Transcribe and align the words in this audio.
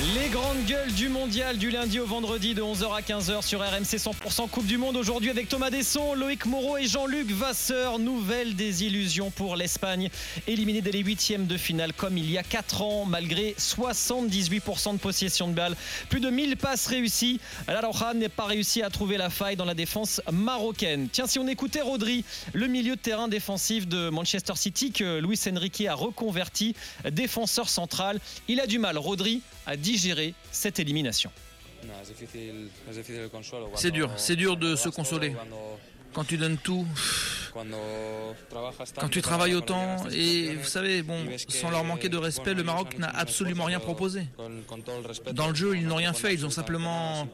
Les 0.00 0.30
grandes 0.30 0.64
gueules 0.64 0.92
du 0.94 1.08
mondial 1.08 1.58
du 1.58 1.70
lundi 1.70 2.00
au 2.00 2.06
vendredi 2.06 2.54
de 2.54 2.62
11h 2.62 2.96
à 2.96 3.02
15h 3.02 3.46
sur 3.46 3.60
RMC 3.60 3.98
100% 3.98 4.48
Coupe 4.48 4.66
du 4.66 4.78
Monde 4.78 4.96
aujourd'hui 4.96 5.30
avec 5.30 5.48
Thomas 5.48 5.70
Desson, 5.70 6.14
Loïc 6.14 6.46
Moreau 6.46 6.78
et 6.78 6.86
Jean-Luc 6.86 7.30
Vasseur. 7.30 7.98
Nouvelle 7.98 8.56
désillusion 8.56 9.30
pour 9.30 9.54
l'Espagne, 9.54 10.08
éliminée 10.48 10.80
dès 10.80 10.90
les 10.90 11.00
huitièmes 11.00 11.46
de 11.46 11.56
finale 11.56 11.92
comme 11.92 12.18
il 12.18 12.28
y 12.28 12.38
a 12.38 12.42
4 12.42 12.82
ans 12.82 13.04
malgré 13.04 13.54
78% 13.58 14.94
de 14.94 14.98
possession 14.98 15.46
de 15.46 15.52
balle. 15.52 15.76
Plus 16.08 16.20
de 16.20 16.30
1000 16.30 16.56
passes 16.56 16.86
réussies. 16.86 17.38
La 17.68 17.80
Roja 17.80 18.14
n'est 18.14 18.28
pas 18.28 18.46
réussi 18.46 18.82
à 18.82 18.90
trouver 18.90 19.18
la 19.18 19.30
faille 19.30 19.56
dans 19.56 19.66
la 19.66 19.74
défense 19.74 20.20
marocaine. 20.32 21.10
Tiens, 21.12 21.26
si 21.26 21.38
on 21.38 21.46
écoutait 21.46 21.82
Rodri, 21.82 22.24
le 22.54 22.66
milieu 22.66 22.96
de 22.96 23.00
terrain 23.00 23.28
défensif 23.28 23.86
de 23.86 24.08
Manchester 24.08 24.54
City 24.56 24.90
que 24.90 25.20
Luis 25.20 25.38
Enrique 25.48 25.86
a 25.86 25.94
reconverti 25.94 26.74
défenseur 27.10 27.68
central, 27.68 28.18
il 28.48 28.58
a 28.58 28.66
du 28.66 28.78
mal, 28.78 28.98
Rodri, 28.98 29.42
à 29.66 29.76
digérer 29.82 30.34
cette 30.50 30.78
élimination. 30.78 31.30
C'est 33.74 33.90
dur, 33.90 34.10
c'est 34.16 34.36
dur 34.36 34.56
de 34.56 34.76
se 34.76 34.88
consoler. 34.88 35.34
Quand 36.14 36.24
tu 36.24 36.36
donnes 36.36 36.58
tout, 36.58 36.86
quand 38.98 39.08
tu 39.08 39.22
travailles 39.22 39.54
autant, 39.54 39.96
et 40.10 40.54
vous 40.54 40.68
savez, 40.68 41.02
bon, 41.02 41.18
sans 41.48 41.70
leur 41.70 41.84
manquer 41.84 42.08
de 42.08 42.18
respect, 42.18 42.54
le 42.54 42.62
Maroc 42.62 42.98
n'a 42.98 43.08
absolument 43.08 43.64
rien 43.64 43.80
proposé. 43.80 44.26
Dans 45.32 45.48
le 45.48 45.54
jeu, 45.54 45.76
ils 45.76 45.86
n'ont 45.86 45.96
rien 45.96 46.12
fait, 46.12 46.34
ils 46.34 46.46
ont 46.46 46.50
simplement 46.50 47.28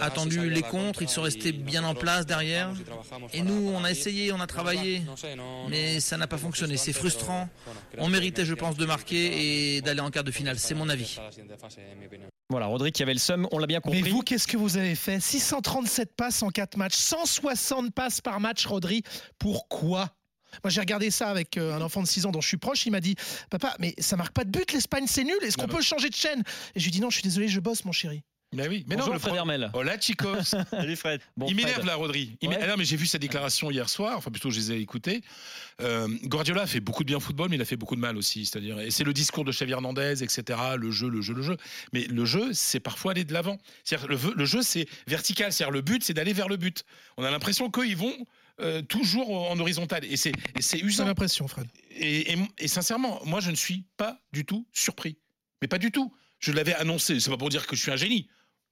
attendu 0.00 0.50
les 0.50 0.62
contres, 0.62 1.02
ils 1.02 1.08
sont 1.08 1.22
restés 1.22 1.52
bien 1.52 1.84
en 1.84 1.94
place 1.94 2.26
derrière. 2.26 2.72
Et 3.32 3.42
nous, 3.42 3.72
on 3.74 3.84
a 3.84 3.90
essayé, 3.90 4.32
on 4.32 4.40
a 4.40 4.46
travaillé, 4.46 5.02
mais 5.68 6.00
ça 6.00 6.16
n'a 6.16 6.26
pas 6.26 6.38
fonctionné. 6.38 6.76
C'est 6.76 6.92
frustrant. 6.92 7.48
On 7.98 8.08
méritait, 8.08 8.44
je 8.44 8.54
pense, 8.54 8.76
de 8.76 8.86
marquer 8.86 9.76
et 9.76 9.80
d'aller 9.80 10.00
en 10.00 10.10
quart 10.10 10.24
de 10.24 10.30
finale. 10.30 10.58
C'est 10.58 10.74
mon 10.74 10.88
avis. 10.88 11.18
Voilà, 12.48 12.66
Rodri 12.66 12.92
qui 12.92 13.02
avait 13.02 13.12
le 13.12 13.18
seum, 13.18 13.48
on 13.50 13.58
l'a 13.58 13.66
bien 13.66 13.80
compris. 13.80 14.02
Mais 14.02 14.08
vous, 14.08 14.22
qu'est-ce 14.22 14.46
que 14.46 14.56
vous 14.56 14.76
avez 14.76 14.94
fait? 14.94 15.18
637 15.18 16.14
passes 16.14 16.44
en 16.44 16.50
4 16.50 16.76
matchs, 16.76 16.94
160 16.94 17.92
passes 17.92 18.20
par 18.20 18.38
match, 18.38 18.64
Rodri. 18.66 19.02
Pourquoi? 19.38 20.14
Moi, 20.62 20.70
j'ai 20.70 20.80
regardé 20.80 21.10
ça 21.10 21.28
avec 21.28 21.56
euh, 21.56 21.74
un 21.74 21.82
enfant 21.82 22.02
de 22.02 22.06
6 22.06 22.26
ans 22.26 22.30
dont 22.30 22.40
je 22.40 22.48
suis 22.48 22.56
proche. 22.56 22.86
Il 22.86 22.90
m'a 22.90 23.00
dit 23.00 23.16
Papa, 23.50 23.74
mais 23.78 23.94
ça 23.98 24.16
marque 24.16 24.32
pas 24.32 24.44
de 24.44 24.50
but, 24.50 24.72
l'Espagne, 24.72 25.06
c'est 25.08 25.24
nul. 25.24 25.36
Est-ce 25.42 25.56
qu'on 25.56 25.66
peut 25.66 25.82
changer 25.82 26.08
de 26.08 26.14
chaîne? 26.14 26.42
Et 26.74 26.80
je 26.80 26.84
lui 26.84 26.88
ai 26.88 26.92
dit 26.92 27.00
Non, 27.00 27.10
je 27.10 27.16
suis 27.16 27.24
désolé, 27.24 27.48
je 27.48 27.60
bosse, 27.60 27.84
mon 27.84 27.92
chéri. 27.92 28.22
Mais 28.54 28.68
oui, 28.68 28.84
mais 28.88 28.94
Bonjour, 28.94 29.08
non, 29.08 29.14
le 29.14 29.18
Fred 29.18 29.30
pro- 29.32 29.38
Hermel. 29.38 29.70
Hola 29.74 29.98
chicos. 30.00 30.54
Salut 30.70 30.94
Fred. 30.96 31.20
Bon, 31.36 31.46
il 31.48 31.56
m'énerve 31.56 31.84
là, 31.84 31.96
Rodri. 31.96 32.38
Il 32.40 32.48
Ouais. 32.48 32.56
m'é- 32.56 32.62
Ah 32.62 32.68
non, 32.68 32.74
mais 32.78 32.84
j'ai 32.84 32.96
vu 32.96 33.04
sa 33.06 33.18
déclaration 33.18 33.72
hier 33.72 33.88
soir. 33.88 34.16
Enfin, 34.16 34.30
plutôt, 34.30 34.50
je 34.52 34.60
les 34.60 34.72
ai 34.72 34.76
écoutées. 34.80 35.22
Euh, 35.82 36.06
Guardiola 36.22 36.62
a 36.62 36.66
fait 36.66 36.78
beaucoup 36.80 37.02
de 37.02 37.08
bien 37.08 37.16
au 37.16 37.20
football, 37.20 37.48
mais 37.50 37.56
il 37.56 37.62
a 37.62 37.64
fait 37.64 37.76
beaucoup 37.76 37.96
de 37.96 38.00
mal 38.00 38.16
aussi. 38.16 38.46
C'est-à-dire, 38.46 38.78
et 38.78 38.92
c'est 38.92 39.02
le 39.02 39.12
discours 39.12 39.44
de 39.44 39.50
Xavi 39.50 39.72
Hernandez, 39.72 40.22
etc. 40.22 40.58
Le 40.78 40.90
jeu, 40.92 41.08
le 41.08 41.20
jeu, 41.22 41.34
le 41.34 41.42
jeu. 41.42 41.56
Mais 41.92 42.04
le 42.06 42.24
jeu, 42.24 42.52
c'est 42.52 42.78
parfois 42.80 43.10
aller 43.10 43.24
de 43.24 43.32
l'avant. 43.32 43.58
C'est-à-dire, 43.84 44.08
le, 44.08 44.18
le 44.34 44.44
jeu, 44.44 44.62
c'est 44.62 44.86
vertical. 45.08 45.52
C'est-à-dire, 45.52 45.72
le 45.72 45.80
but, 45.82 46.04
c'est 46.04 46.14
d'aller 46.14 46.32
vers 46.32 46.48
le 46.48 46.56
but. 46.56 46.84
On 47.16 47.24
a 47.24 47.30
l'impression 47.32 47.68
qu'ils 47.70 47.96
vont 47.96 48.14
euh, 48.60 48.80
toujours 48.80 49.50
en 49.50 49.58
horizontal. 49.58 50.04
Et 50.04 50.16
c'est, 50.16 50.32
et 50.56 50.62
c'est 50.62 50.78
usant. 50.78 51.04
l'impression, 51.04 51.48
Fred. 51.48 51.66
Et, 51.90 52.32
et- 52.32 52.38
et 52.60 52.68
sincèrement, 52.68 53.20
moi, 53.24 53.40
je 53.40 53.50
ne 53.50 53.56
suis 53.56 53.84
pas 53.96 54.20
du 54.32 54.46
tout 54.46 54.66
surpris. 54.72 55.18
Mais 55.60 55.68
pas 55.68 55.78
du 55.78 55.90
tout. 55.90 56.14
Je 56.38 56.52
l'avais 56.52 56.74
annoncé. 56.74 57.18
C'est 57.18 57.30
pas 57.30 57.36
pour 57.38 57.48
dire 57.48 57.66
que 57.66 57.74
je 57.74 57.82
suis 57.82 57.90
un 57.90 57.96
génie. 57.96 58.28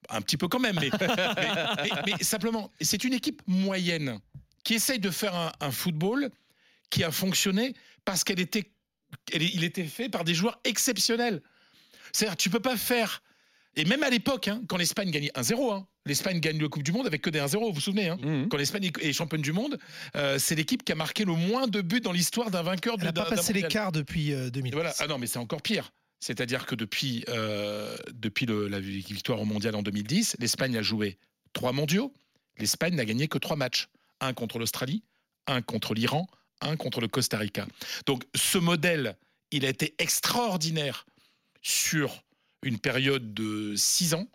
Un 0.09 0.21
petit 0.21 0.37
peu 0.37 0.47
quand 0.47 0.59
même. 0.59 0.77
Mais, 0.79 0.89
mais- 0.99 1.89
mais- 1.95 2.13
mais 2.17 2.23
simplement, 2.23 2.71
c'est 2.81 3.03
une 3.03 3.13
équipe 3.13 3.41
moyenne 3.47 4.19
qui 4.63 4.75
essaye 4.75 4.99
de 4.99 5.09
faire 5.11 5.35
un, 5.35 5.51
un 5.59 5.71
football 5.71 6.29
qui 6.89 7.03
a 7.03 7.11
fonctionné 7.11 7.73
parce 8.03 8.23
qu'elle 8.23 8.39
était, 8.39 8.71
elle 9.33 9.43
il 9.43 9.63
était 9.63 9.83
fait 9.85 10.09
par 10.09 10.23
des 10.23 10.33
joueurs 10.33 10.59
exceptionnels. 10.63 11.41
C'est-à-dire, 12.13 12.37
tu 12.37 12.49
peux 12.49 12.59
pas 12.59 12.77
faire. 12.77 13.21
Et 13.75 13.83
même 13.83 14.03
à 14.03 14.09
l'époque, 14.09 14.47
hein, 14.47 14.61
quand 14.69 14.77
l'Espagne 14.77 15.11
gagnait 15.11 15.31
1-0, 15.35 15.73
hein, 15.73 15.85
l'Espagne 16.05 16.39
gagne 16.39 16.57
le 16.59 16.69
Coupe 16.69 16.83
du 16.83 16.93
Monde 16.93 17.07
avec 17.07 17.21
que 17.21 17.29
des 17.29 17.39
1-0, 17.39 17.59
vous 17.59 17.73
vous 17.73 17.81
souvenez 17.81 18.07
hein 18.09 18.17
Mhm. 18.21 18.47
Quand 18.47 18.55
l'Espagne 18.57 18.89
est 19.01 19.11
championne 19.11 19.41
du 19.41 19.51
monde, 19.51 19.77
euh, 20.15 20.39
c'est 20.39 20.55
l'équipe 20.55 20.83
qui 20.85 20.93
a 20.93 20.95
marqué 20.95 21.25
le 21.25 21.33
moins 21.33 21.67
de 21.67 21.81
buts 21.81 21.99
dans 21.99 22.13
l'histoire 22.13 22.51
d'un 22.51 22.61
vainqueur 22.63 22.95
de 22.97 23.01
Elle 23.01 23.07
n'a 23.07 23.13
pas 23.13 23.25
passé 23.25 23.51
mondial. 23.51 23.63
l'écart 23.69 23.91
depuis 23.91 24.33
euh, 24.33 24.49
2000. 24.49 24.71
Et 24.71 24.75
Voilà. 24.75 24.93
Ah 24.99 25.07
non, 25.07 25.17
mais 25.17 25.27
c'est 25.27 25.39
encore 25.39 25.61
pire. 25.61 25.91
C'est-à-dire 26.25 26.65
que 26.65 26.73
depuis, 26.73 27.23
euh, 27.29 27.95
la 28.67 28.79
victoire 28.79 29.39
au 29.39 29.45
mondial 29.45 29.75
en 29.75 29.83
2010, 29.83 30.37
l'Espagne 30.39 30.75
a 30.75 30.81
joué 30.81 31.19
trois 31.53 31.71
mondiaux. 31.71 32.11
L'Espagne 32.57 32.95
n'a 32.95 33.05
gagné 33.05 33.27
que 33.27 33.37
trois 33.37 33.55
matchs. 33.55 33.89
Un 34.21 34.33
contre 34.33 34.57
l'Australie, 34.57 35.03
un 35.45 35.61
contre 35.61 35.93
l'Iran, 35.93 36.27
un 36.61 36.77
contre 36.77 36.99
le 36.99 37.07
Costa 37.07 37.37
Rica. 37.37 37.67
Donc 38.07 38.23
ce 38.33 38.57
modèle, 38.57 39.17
il 39.51 39.67
a 39.67 39.69
été 39.69 39.93
extraordinaire 39.99 41.05
sur 41.61 42.23
une 42.63 42.79
période 42.79 43.35
de 43.35 43.75
six 43.75 44.15
ans. 44.15 44.27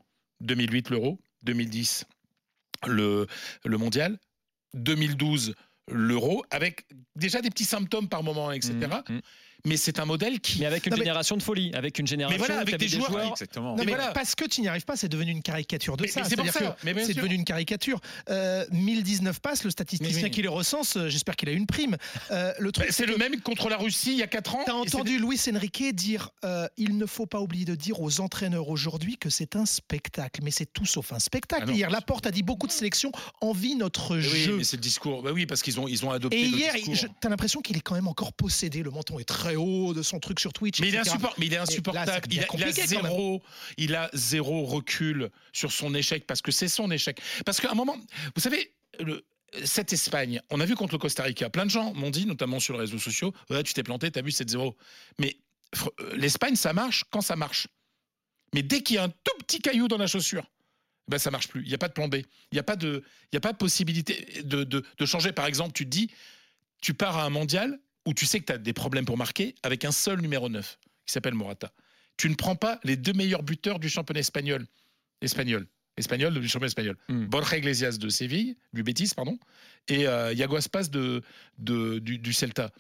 2008 0.43 0.91
l'Euro, 0.91 1.19
2010 1.43 2.05
le, 2.87 3.27
mondial, 3.65 4.17
2012 4.75 5.57
l'Euro, 5.89 6.45
avec 6.51 6.87
déjà 7.17 7.41
des 7.41 7.51
petits 7.51 7.65
symptômes 7.65 8.09
par 8.09 8.23
moment, 8.23 8.53
etc. 8.53 9.01
Mais 9.67 9.77
c'est 9.77 9.99
un 9.99 10.05
modèle 10.05 10.41
qui... 10.41 10.61
Mais 10.61 10.67
avec 10.67 10.87
une 10.87 10.91
Non, 10.91 10.97
mais- 10.97 11.05
génération 11.05 11.37
de 11.37 11.43
folie, 11.43 11.71
avec 11.75 11.99
une 11.99 12.07
génération 12.07 12.39
voilà, 12.39 12.57
où 12.57 12.61
avec 12.61 12.77
des 12.77 12.89
joueurs- 12.89 13.31
Exactement. 13.33 13.71
Non, 13.71 13.77
Mais 13.77 13.85
mais 13.87 13.93
voilà. 13.95 14.13
parce 14.13 14.35
que 14.35 14.45
tu 14.45 14.61
n'y 14.61 14.69
arrives 14.69 14.85
pas, 14.85 14.97
c'est 14.97 15.09
devenu 15.09 15.31
une 15.33 15.43
caricature 15.43 15.97
de 15.97 16.03
Mais- 16.05 16.09
ça. 16.09 16.21
mais 16.23 16.29
c'est 16.29 16.37
pour 16.37 16.47
ça. 16.49 16.77
Mais 16.85 16.95
C'est 17.05 17.15
devenu 17.15 17.35
une 17.35 17.45
caricature. 17.45 18.01
Euh, 18.29 18.65
1019 18.73 19.41
passes, 19.41 19.65
le 19.65 19.71
statisticien 19.71 20.17
Mais 20.17 20.25
oui. 20.25 20.31
qui 20.31 20.43
les 20.43 20.49
recense, 20.49 20.97
euh, 20.97 21.09
j'espère 21.09 21.37
qu'il 21.37 21.49
a 21.49 21.53
une 21.53 21.67
prime. 21.67 21.97
Euh, 22.31 22.53
le 22.59 22.73
truc, 22.73 22.89
c'est 22.91 23.07
le 23.07 23.17
même 23.17 23.41
contre 23.41 23.69
la 23.69 23.77
Russie 23.77 24.13
il 24.13 24.19
y 24.19 24.23
a 24.23 24.27
4 24.27 24.55
ans. 24.57 24.63
T'as 24.67 24.73
entendu 24.73 25.19
Luis 25.19 25.41
Enrique 25.55 25.95
dire 25.95 26.31
euh, 26.45 26.67
il 26.77 26.97
ne 26.99 27.07
faut 27.07 27.27
pas 27.27 27.41
oublier 27.41 27.65
de 27.65 27.75
dire 27.75 28.01
aux 28.01 28.21
entraîneurs 28.21 28.69
aujourd'hui 28.69 29.17
que 29.17 29.31
c'est 29.31 29.57
un 29.57 29.67
spectacle, 29.67 30.41
mais 30.43 30.51
c'est 30.51 30.73
tout 30.73 30.87
sauf 30.87 31.13
un 31.13 31.19
spectacle. 31.19 31.63
Ah 31.65 31.71
non. 31.71 31.75
Hier, 31.75 31.91
Laporte 31.91 32.27
a 32.27 32.31
dit 32.31 32.43
beaucoup 32.43 32.67
de 32.67 32.73
sélections 32.73 33.13
envie 33.41 33.75
notre 33.77 34.17
Oui, 34.17 34.23
jeu. 34.23 34.57
mais 34.57 34.65
c'est 34.65 34.77
le 34.77 34.83
discours. 34.83 35.23
Bah 35.23 35.31
oui, 35.33 35.47
parce 35.47 35.63
qu'ils 35.63 35.79
ont, 35.81 35.89
ils 35.89 36.05
ont 36.05 36.11
adopté 36.11 36.41
Et 36.41 36.49
le 36.49 36.57
hier, 36.57 36.75
t'as 37.21 37.29
l'impression 37.29 37.61
qu'il 37.61 37.77
est 37.77 37.81
quand 37.81 37.95
même 37.95 38.09
encore 38.09 38.33
possédé. 38.33 38.83
Le 38.83 38.91
menton 38.91 39.19
est 39.19 39.25
très 39.25 39.50
haut 39.57 39.95
de 39.95 40.03
son 40.03 40.19
truc 40.21 40.41
sur 40.41 40.53
Twitch. 40.53 40.81
Mais 40.81 40.89
il, 40.89 40.95
est 40.95 40.99
etc. 40.99 41.17
insupport- 41.17 41.35
mais 41.39 41.47
il 41.47 41.53
est 41.53 41.57
là, 41.57 41.63
insupportable. 41.63 42.11
il, 42.31 42.41
a, 42.41 42.47
il 42.69 42.73
zéro, 43.09 43.43
il 43.77 43.95
a 43.95 44.11
zéro 44.13 44.65
recul 44.65 45.31
sur 45.53 45.73
son 45.73 45.95
échec 45.95 46.27
parce 46.27 46.43
que 46.43 46.53
c'est 46.53 46.69
son 46.69 46.91
échec. 46.91 47.21
Parce 47.45 47.61
qu'à 47.61 47.71
un 47.71 47.75
moment, 47.75 47.97
vous 48.35 48.41
savez, 48.43 48.73
le- 48.99 49.25
cette 49.65 49.93
Espagne, 49.93 50.41
on 50.51 50.61
a 50.61 50.65
vu 50.65 50.77
contre 50.77 50.95
le 50.95 50.99
Costa 50.99 51.23
Rica, 51.25 51.51
plein 51.51 51.67
de 51.67 51.71
gens 51.71 51.93
m'ont 51.95 52.11
dit, 52.11 52.25
notamment 52.27 52.61
sur 52.61 52.75
les 52.75 52.81
réseaux 52.81 52.99
sociaux, 53.01 53.35
tu 53.65 53.75
t'es 53.75 53.83
planté, 53.83 54.11
t'as 54.11 54.23
vu 54.23 54.31
7-0. 54.31 54.75
Mais 55.19 55.37
euh, 56.01 56.15
l'Espagne, 56.17 56.55
ça 56.57 56.73
marche 56.73 57.05
quand 57.11 57.21
ça 57.21 57.35
marche. 57.37 57.67
Mais 58.55 58.63
dès 58.63 58.83
qu'il 58.83 58.97
y 58.97 58.99
a 58.99 59.05
un 59.05 59.09
tout 59.09 59.37
petit 59.47 59.59
caillou 59.61 59.89
dans 59.89 59.99
la 59.99 60.07
chaussure, 60.07 60.45
ben 61.09 61.19
ça 61.19 61.31
marche 61.33 61.49
plus. 61.49 61.63
Il 61.63 61.69
n'y 61.69 61.75
a 61.75 61.79
pas 61.79 61.89
de 61.89 61.93
plan 61.93 62.07
B. 62.07 62.17
Il 62.17 62.25
n'y 62.55 62.59
a 62.61 62.63
pas 62.63 62.77
de, 62.77 63.03
il 63.33 63.35
y 63.35 63.37
a 63.37 63.41
pas 63.41 63.53
de 63.53 63.57
possibilité 63.59 64.43
de, 64.45 64.63
de- 64.63 64.85
de 64.99 65.07
changer. 65.07 65.33
Par 65.33 65.47
exemple, 65.47 65.73
tu 65.73 65.85
te 65.85 65.91
dis, 65.91 66.11
tu 66.81 66.95
pars 66.95 67.17
à 67.19 67.25
un 67.25 67.31
mondial 67.31 67.79
où 68.11 68.15
tu 68.15 68.27
sais 68.27 68.41
que 68.41 68.47
tu 68.47 68.53
as 68.53 68.59
des 68.59 68.73
problèmes 68.73 69.05
pour 69.05 69.17
marquer 69.17 69.55
avec 69.63 69.85
un 69.85 69.93
seul 69.93 70.21
numéro 70.21 70.49
9 70.49 70.79
qui 71.07 71.13
s'appelle 71.13 71.35
Morata. 71.35 71.71
Tu 72.17 72.29
ne 72.29 72.35
prends 72.35 72.57
pas 72.57 72.81
les 72.83 72.97
deux 72.97 73.13
meilleurs 73.13 73.45
buteurs 73.45 73.79
du 73.79 73.89
championnat 73.89 74.19
espagnol. 74.21 74.67
Espagnol. 75.23 75.67
Espagnol 75.97 76.35
du 76.35 76.49
championnat 76.49 76.67
espagnol. 76.67 76.97
Hmm. 77.09 77.27
Borja 77.27 77.57
Iglesias 77.59 77.99
de 77.99 78.09
Séville, 78.09 78.57
du 78.73 78.83
Betis, 78.83 79.13
pardon, 79.15 79.39
et 79.87 80.09
euh, 80.09 80.33
Iago 80.33 80.57
Aspas 80.57 80.85
de, 80.91 81.23
de- 81.59 82.01
du, 82.01 82.19
du 82.19 82.33
Celta. 82.33 82.71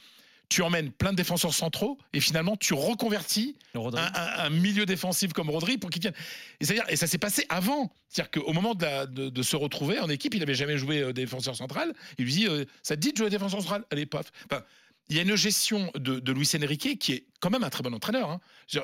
Tu 0.48 0.62
emmènes 0.62 0.90
plein 0.90 1.12
de 1.12 1.16
défenseurs 1.16 1.54
centraux 1.54 1.96
et 2.12 2.18
finalement 2.18 2.56
tu 2.56 2.74
reconvertis 2.74 3.56
un, 4.00 4.10
un- 4.14 4.46
un 4.46 4.50
milieu 4.50 4.84
défensif 4.84 5.32
comme 5.32 5.48
Rodri 5.48 5.78
pour 5.78 5.90
qu'il 5.90 6.02
tienne. 6.02 6.14
Et, 6.60 6.64
c'est-à-dire- 6.64 6.86
et 6.88 6.96
ça 6.96 7.06
s'est 7.06 7.18
passé 7.18 7.46
avant. 7.50 7.92
C'est-à-dire 8.08 8.32
qu'au 8.42 8.52
moment 8.52 8.74
de, 8.74 8.84
la- 8.84 9.06
de- 9.06 9.28
de 9.28 9.42
se 9.42 9.54
retrouver 9.54 10.00
en 10.00 10.08
équipe, 10.08 10.34
il 10.34 10.40
n'avait 10.40 10.54
jamais 10.56 10.76
joué 10.76 11.02
euh, 11.02 11.12
défenseur 11.12 11.54
central. 11.54 11.94
Il 12.18 12.24
lui 12.24 12.32
dit 12.32 12.46
euh, 12.48 12.64
Ça 12.82 12.96
te 12.96 13.00
dit 13.00 13.12
de 13.12 13.16
jouer 13.18 13.30
défenseur 13.30 13.60
central? 13.60 13.84
Allez, 13.92 14.06
paf. 14.06 14.32
Enfin, 14.50 14.64
il 15.10 15.16
y 15.16 15.18
a 15.18 15.22
une 15.22 15.34
gestion 15.34 15.90
de, 15.96 16.32
Luis 16.32 16.48
Enrique 16.54 16.98
qui 16.98 17.12
est 17.12 17.26
quand 17.40 17.50
même 17.50 17.64
un 17.64 17.70
très 17.70 17.82
bon 17.82 17.92
entraîneur. 17.92 18.30
hein. 18.30 18.40
Ce, 18.68 18.78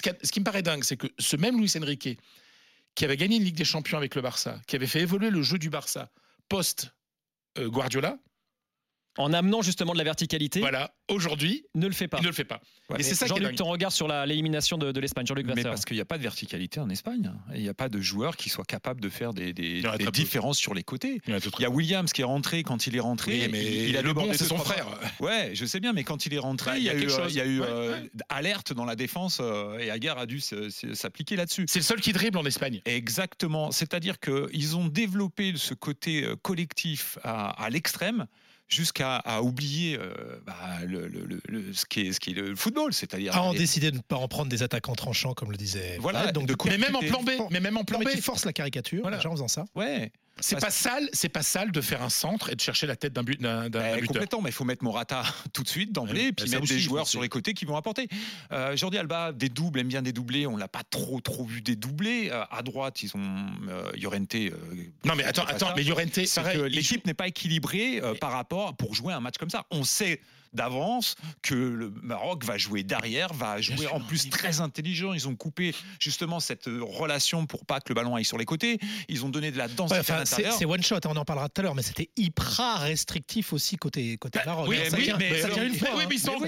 qui 0.00 0.10
ce 0.22 0.30
qui 0.30 0.38
me 0.38 0.44
paraît 0.44 0.62
dingue, 0.62 0.84
c'est 0.84 0.96
que 0.96 1.08
ce 1.18 1.36
même 1.36 1.58
Luis 1.58 1.72
Enrique, 1.76 2.20
qui 2.94 3.04
avait 3.04 3.16
gagné 3.16 3.36
une 3.36 3.42
Ligue 3.42 3.56
des 3.56 3.64
Champions 3.64 3.98
avec 3.98 4.14
le 4.14 4.22
Barça, 4.22 4.60
qui 4.68 4.76
avait 4.76 4.86
fait 4.86 5.00
évoluer 5.00 5.30
le 5.30 5.42
jeu 5.42 5.58
du 5.58 5.70
Barça 5.70 6.10
post 6.48 6.94
euh, 7.58 7.68
En 9.18 9.34
amenant 9.34 9.60
justement 9.60 9.92
de 9.92 9.98
la 9.98 10.04
verticalité, 10.04 10.60
voilà, 10.60 10.94
aujourd'hui, 11.10 11.66
ne 11.74 11.86
le 11.86 11.92
fait 11.92 12.08
pas. 12.08 12.16
il 12.18 12.22
ne 12.22 12.28
le 12.28 12.32
fait 12.32 12.44
pas. 12.44 12.62
Ouais, 12.88 12.98
et 13.00 13.02
c'est 13.02 13.14
ça 13.14 13.26
Jean-Luc, 13.26 13.56
ton 13.56 13.66
regard 13.66 13.92
sur 13.92 14.08
la- 14.08 14.24
l'élimination 14.24 14.78
de, 14.78 14.90
de 14.90 15.00
l'Espagne, 15.00 15.26
Jean-Luc 15.26 15.46
Mais 15.54 15.62
parce 15.62 15.84
qu'il 15.84 15.96
n'y 15.96 16.00
a 16.00 16.06
pas 16.06 16.16
de 16.16 16.22
verticalité 16.22 16.80
en 16.80 16.88
Espagne. 16.88 17.30
Il 17.54 17.60
n'y 17.60 17.68
a 17.68 17.74
pas 17.74 17.90
de 17.90 18.00
joueur 18.00 18.36
qui 18.38 18.48
soit 18.48 18.64
capable 18.64 19.02
de 19.02 19.10
faire 19.10 19.34
des, 19.34 19.52
des- 19.52 19.82
peu. 19.82 20.10
différences 20.10 20.56
sur 20.58 20.72
les 20.72 20.82
côtés. 20.82 21.20
Il 21.26 21.32
y 21.34 21.36
a 21.36 21.40
tout 21.40 21.50
Il 21.58 21.62
y 21.62 21.66
a 21.66 21.70
Williams 21.70 22.10
qui 22.12 22.22
est 22.22 22.24
rentré 22.24 22.62
quand 22.62 22.86
il 22.86 22.96
est 22.96 23.00
rentré. 23.00 23.32
Oui, 23.42 23.48
mais 23.50 23.62
il, 23.64 23.88
il 23.90 23.96
a 23.98 24.02
le 24.02 24.14
bon, 24.14 24.32
c'est 24.32 24.44
son 24.44 24.56
frère. 24.56 24.86
Ouais, 25.20 25.50
je 25.54 25.66
sais 25.66 25.78
bien, 25.80 25.92
mais 25.92 26.04
quand 26.04 26.24
il 26.24 26.32
est 26.32 26.38
rentré, 26.38 26.70
Bah, 26.70 26.78
il 26.78 26.84
y 26.84 26.88
a, 26.88 26.94
eu, 26.94 27.00
quelque 27.00 27.12
euh, 27.12 27.22
chose. 27.24 27.34
il 27.34 27.36
y 27.36 27.40
a 27.42 27.46
eu 27.46 27.60
Ouais, 27.60 27.66
euh, 27.68 28.00
ouais. 28.02 28.10
alerte 28.30 28.72
dans 28.72 28.86
la 28.86 28.96
défense 28.96 29.40
euh, 29.42 29.78
et 29.78 29.90
Aguerre 29.90 30.16
a 30.16 30.24
dû 30.26 30.40
s'appliquer 30.40 31.36
là-dessus. 31.36 31.66
C'est 31.68 31.78
le 31.80 31.84
seul 31.84 32.00
qui 32.00 32.12
dribble 32.14 32.38
en 32.38 32.46
Espagne. 32.46 32.80
Exactement. 32.86 33.70
C'est-à-dire 33.72 34.18
qu'ils 34.20 34.76
ont 34.76 34.86
développé 34.88 35.52
ce 35.56 35.74
côté 35.74 36.26
collectif 36.42 37.18
à, 37.22 37.50
à 37.62 37.68
l'extrême 37.70 38.26
jusqu'à 38.72 39.16
à 39.16 39.42
oublier 39.42 39.98
euh, 39.98 40.12
bah, 40.46 40.56
le, 40.86 41.06
le- 41.08 41.40
le- 41.48 41.72
ce, 41.72 41.84
qui 41.86 42.00
est, 42.00 42.12
ce 42.12 42.20
qui 42.20 42.30
est 42.30 42.34
le 42.34 42.56
football, 42.56 42.92
c'est-à-dire. 42.92 43.32
On 43.42 43.52
les- 43.52 43.58
décidé 43.58 43.90
de 43.90 43.96
ne 43.96 44.02
pas 44.02 44.16
en 44.16 44.28
prendre 44.28 44.48
des 44.48 44.62
attaquants 44.62 44.94
tranchants, 44.94 45.34
comme 45.34 45.50
le 45.50 45.56
disait. 45.56 45.98
Voilà, 46.00 46.22
Fred, 46.22 46.34
donc 46.34 46.46
de 46.46 46.56
Mais 46.66 46.78
même 46.78 46.96
en 46.96 47.00
plan 47.00 47.22
B, 47.22 47.30
mais 47.50 47.60
même 47.60 47.76
en 47.76 47.84
plan 47.84 47.98
B, 47.98 48.08
forces 48.20 48.44
la 48.44 48.52
caricature 48.52 49.02
Voilà. 49.02 49.18
déjà 49.18 49.28
en 49.28 49.32
faisant 49.32 49.48
ça. 49.48 49.64
Ouais, 49.74 50.10
c'est 50.42 50.60
pas 50.60 50.70
sale, 50.70 51.08
c'est 51.14 51.28
pas 51.30 51.42
sale 51.42 51.72
de 51.72 51.80
faire 51.80 52.02
un 52.02 52.10
centre 52.10 52.50
et 52.50 52.54
de 52.54 52.60
chercher 52.60 52.86
la 52.86 52.96
tête 52.96 53.12
d'un 53.14 53.22
but 53.22 53.40
d'un 53.40 53.64
Eh, 53.66 53.70
buteur. 53.70 54.06
complètement, 54.08 54.42
mais 54.42 54.50
il 54.50 54.52
faut 54.52 54.64
mettre 54.64 54.84
Morata 54.84 55.22
tout 55.54 55.62
de 55.62 55.68
suite 55.68 55.92
d'emblée, 55.92 56.26
et 56.26 56.32
puis 56.32 56.50
mettre 56.50 56.62
aussi, 56.64 56.74
des 56.74 56.78
joueurs 56.80 57.06
sur 57.08 57.22
les 57.22 57.28
côtés 57.28 57.54
qui 57.54 57.64
vont 57.64 57.76
apporter. 57.76 58.08
Euh, 58.52 58.76
Jordi 58.76 58.98
Alba, 58.98 59.32
des 59.32 59.48
doubles, 59.48 59.80
aime 59.80 59.88
bien 59.88 60.02
des 60.02 60.12
doublés. 60.12 60.46
On 60.46 60.56
l'a 60.56 60.68
pas 60.68 60.82
trop 60.88 61.20
trop 61.20 61.44
vu 61.44 61.62
des 61.62 61.76
doublés. 61.76 62.28
Euh, 62.30 62.44
à 62.50 62.62
droite, 62.62 63.02
ils 63.02 63.16
ont 63.16 63.46
euh, 63.68 63.90
Llorente. 64.00 64.34
euh, 64.34 64.50
Non 65.04 65.14
mais 65.14 65.24
attends, 65.24 65.44
attends, 65.44 65.68
ça. 65.68 65.74
mais 65.76 65.84
Llorente, 65.84 66.10
C'est 66.26 66.42
que 66.42 66.52
joue- 66.58 66.64
l'équipe 66.64 67.06
n'est 67.06 67.14
pas 67.14 67.28
équilibrée 67.28 68.02
par 68.20 68.32
rapport 68.32 68.76
pour 68.76 68.94
jouer 68.94 69.12
un 69.14 69.20
match 69.20 69.36
comme 69.38 69.50
ça. 69.50 69.64
On 69.70 69.84
sait 69.84 70.20
d'avance 70.52 71.16
que 71.42 71.54
le 71.54 71.92
Maroc 72.02 72.44
va 72.44 72.58
jouer 72.58 72.82
derrière, 72.82 73.32
va 73.32 73.60
jouer 73.60 73.86
en 73.88 74.00
plus 74.00 74.28
très 74.30 74.60
intelligent. 74.60 75.12
Ils 75.14 75.28
ont 75.28 75.34
coupé 75.36 75.74
justement 75.98 76.40
cette 76.40 76.68
euh, 76.68 76.80
relation 76.82 77.46
pour 77.46 77.64
pas 77.66 77.80
que 77.80 77.88
le 77.88 77.94
ballon 77.94 78.14
aille 78.16 78.24
sur 78.24 78.38
les 78.38 78.44
côtés. 78.44 78.78
Ils 79.08 79.24
ont 79.24 79.28
donné 79.28 79.50
de 79.50 79.58
la 79.58 79.68
densité 79.68 79.92
Ouais, 79.94 79.98
à 79.98 80.00
enfin, 80.00 80.18
l'intérieur. 80.18 80.54
c'est 80.58 80.64
one 80.64 80.82
shot, 80.82 80.96
hein, 80.96 81.00
on 81.10 81.16
en 81.16 81.24
parlera 81.24 81.48
tout 81.48 81.60
à 81.60 81.64
l'heure, 81.64 81.74
mais 81.74 81.82
c'était 81.82 82.10
hyper 82.16 82.80
restrictif 82.80 83.52
aussi 83.52 83.76
côté, 83.76 84.16
côté 84.18 84.38
Bah, 84.38 84.44
Maroc. 84.46 84.68
oui, 84.68 84.78
ça 84.88 84.96
oui, 84.96 85.04
tient, 85.04 85.16
mais- 85.18 85.40
ça 85.40 85.48
tient 85.48 85.64
une 85.64 85.74
fois. 85.74 85.88
oui, 85.96 86.02
hein. 86.02 86.06
mais 86.08 86.14
ils 86.16 86.20
sont 86.20 86.30
en. 86.32 86.40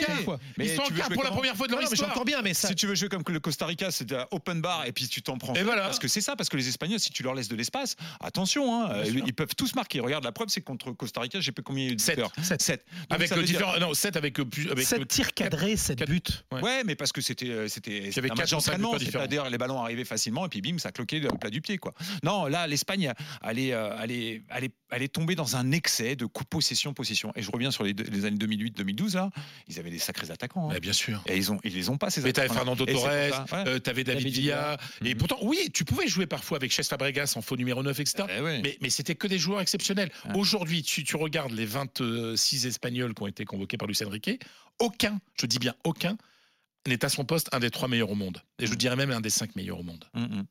Mais 0.58 0.66
Ils 0.66 0.76
sont 0.76 0.82
en 0.82 0.86
jouer 0.86 1.02
pour 1.14 1.24
la 1.24 1.30
première 1.30 1.56
fois 1.56 1.66
de 1.66 1.72
leur 1.72 1.80
Non, 1.82 1.88
histoire. 1.88 2.10
j'entends 2.10 2.24
bien, 2.24 2.42
mais 2.42 2.54
ça. 2.54 2.68
Si 2.68 2.74
tu 2.74 2.86
veux 2.86 2.94
jouer 2.94 3.08
comme 3.08 3.22
le 3.26 3.40
Costa 3.40 3.66
Rica, 3.66 3.90
c'est 3.90 4.12
open 4.30 4.60
bar 4.60 4.84
et 4.86 4.92
puis 4.92 5.08
tu 5.08 5.22
t'en 5.22 5.38
prends. 5.38 5.54
Et 5.54 5.58
fort, 5.58 5.66
voilà. 5.66 5.82
Parce 5.84 5.98
que 5.98 6.08
c'est 6.08 6.20
ça, 6.20 6.36
parce 6.36 6.48
que 6.48 6.56
les 6.56 6.68
Espagnols, 6.68 7.00
si 7.00 7.10
tu 7.10 7.22
leur 7.22 7.34
laisses 7.34 7.48
de 7.48 7.56
l'espace, 7.56 7.96
attention, 8.20 8.82
hein, 8.82 8.90
euh, 8.90 9.04
sûr. 9.04 9.22
ils 9.26 9.34
peuvent 9.34 9.54
tous 9.56 9.74
marquer. 9.74 10.00
Regarde, 10.00 10.24
la 10.24 10.32
preuve, 10.32 10.48
c'est 10.48 10.60
contre 10.60 10.92
Costa 10.92 11.20
Rica, 11.20 11.40
j'ai 11.40 11.52
pas 11.52 11.62
combien 11.62 11.84
il 11.84 11.86
y 11.86 11.90
a 11.90 11.92
eu 11.92 11.96
de 11.96 12.00
Sept. 12.00 12.16
buteurs 12.16 12.32
Sept. 12.42 12.62
7. 12.62 12.84
Avec 13.10 13.30
le 13.34 13.42
différent, 13.42 13.78
non, 13.80 13.93
7 13.94 14.16
avec 14.16 14.38
euh, 14.40 14.44
plus, 14.44 14.70
avec 14.70 14.84
7 14.86 14.98
le- 14.98 15.06
tirs 15.06 15.32
cadrés, 15.34 15.76
7 15.76 15.98
quatre- 15.98 16.08
buts. 16.10 16.20
Ouais. 16.52 16.60
Ouais, 16.62 16.82
mais 16.84 16.94
parce 16.94 17.12
que 17.12 17.20
c'était 17.20 17.48
euh, 17.48 17.68
c'était 17.68 18.10
un 18.16 18.34
match 18.34 18.50
d'entraînement, 18.50 18.98
c'est-à-dire 18.98 19.48
les 19.48 19.58
ballons 19.58 19.80
arrivaient 19.80 20.04
facilement 20.04 20.46
et 20.46 20.48
puis 20.48 20.60
bim, 20.60 20.78
ça 20.78 20.92
cloquait 20.92 21.20
le 21.20 21.28
plat 21.38 21.50
du 21.50 21.60
pied 21.60 21.78
quoi. 21.78 21.94
Non, 22.22 22.46
là 22.46 22.66
l'Espagne 22.66 23.12
elle 23.42 23.58
est, 23.58 23.72
euh, 23.72 23.96
elle 24.02 24.10
est, 24.10 24.42
elle 24.50 24.64
est, 24.64 24.72
elle 24.94 25.02
est 25.02 25.08
tombée 25.12 25.34
dans 25.34 25.56
un 25.56 25.72
excès 25.72 26.16
de 26.16 26.26
coup 26.26 26.44
possession 26.44 26.94
possession. 26.94 27.32
Et 27.36 27.42
je 27.42 27.50
reviens 27.50 27.70
sur 27.70 27.84
les, 27.84 27.92
deux- 27.94 28.04
les 28.04 28.24
années 28.24 28.36
2008-2012 28.38 29.14
là, 29.14 29.30
ils 29.68 29.78
avaient 29.78 29.90
des 29.90 29.98
sacrés 29.98 30.30
attaquants. 30.30 30.70
hein. 30.70 30.78
Bien 30.80 30.92
sûr. 30.92 31.22
Et 31.26 31.36
ils 31.36 31.50
ont, 31.52 31.58
ils 31.64 31.74
les 31.74 31.88
ont 31.90 31.98
pas 31.98 32.10
ces 32.10 32.20
Mais 32.22 32.32
t'avais 32.32 32.46
attaquants. 32.46 32.60
Fernando 32.76 32.86
Torres, 32.86 33.04
ouais. 33.04 33.30
euh, 33.66 33.78
t'avais 33.78 34.04
David, 34.04 34.22
David 34.24 34.34
Villa, 34.34 34.76
et 35.04 35.14
Mhm. 35.14 35.18
pourtant, 35.18 35.38
oui, 35.42 35.70
tu 35.72 35.84
pouvais 35.84 36.06
jouer 36.08 36.26
parfois 36.26 36.56
avec 36.58 36.72
Chess 36.72 36.88
Fabregas 36.88 37.34
en 37.36 37.42
faux 37.42 37.56
numéro 37.56 37.82
9, 37.82 37.98
etc. 38.00 38.24
Eh 38.36 38.40
ouais. 38.40 38.60
Mais, 38.62 38.78
mais 38.80 38.90
c'était 38.90 39.14
que 39.14 39.26
des 39.26 39.38
joueurs 39.38 39.60
exceptionnels. 39.60 40.10
Aujourd'hui, 40.34 40.82
tu, 40.82 41.04
tu 41.04 41.16
regardes 41.16 41.52
les 41.52 41.66
26 41.66 42.66
Espagnols 42.66 43.14
qui 43.14 43.22
ont 43.22 43.26
été 43.26 43.44
convoqués 43.44 43.76
par 43.76 43.88
Luis 43.88 43.98
Enrique, 44.04 44.40
aucun, 44.78 45.20
je 45.40 45.46
dis 45.46 45.58
bien 45.58 45.74
aucun, 45.84 46.16
n'est 46.86 47.04
à 47.04 47.08
son 47.08 47.24
poste 47.24 47.48
un 47.52 47.60
des 47.60 47.70
trois 47.70 47.88
meilleurs 47.88 48.10
au 48.10 48.14
monde. 48.14 48.42
Et 48.58 48.66
je 48.66 48.74
dirais 48.74 48.96
même 48.96 49.10
un 49.10 49.20
des 49.20 49.30
cinq 49.30 49.56
meilleurs 49.56 49.78
au 49.80 49.82
monde. 49.82 50.04
Mm, 50.14 50.20
mm. 50.22 50.44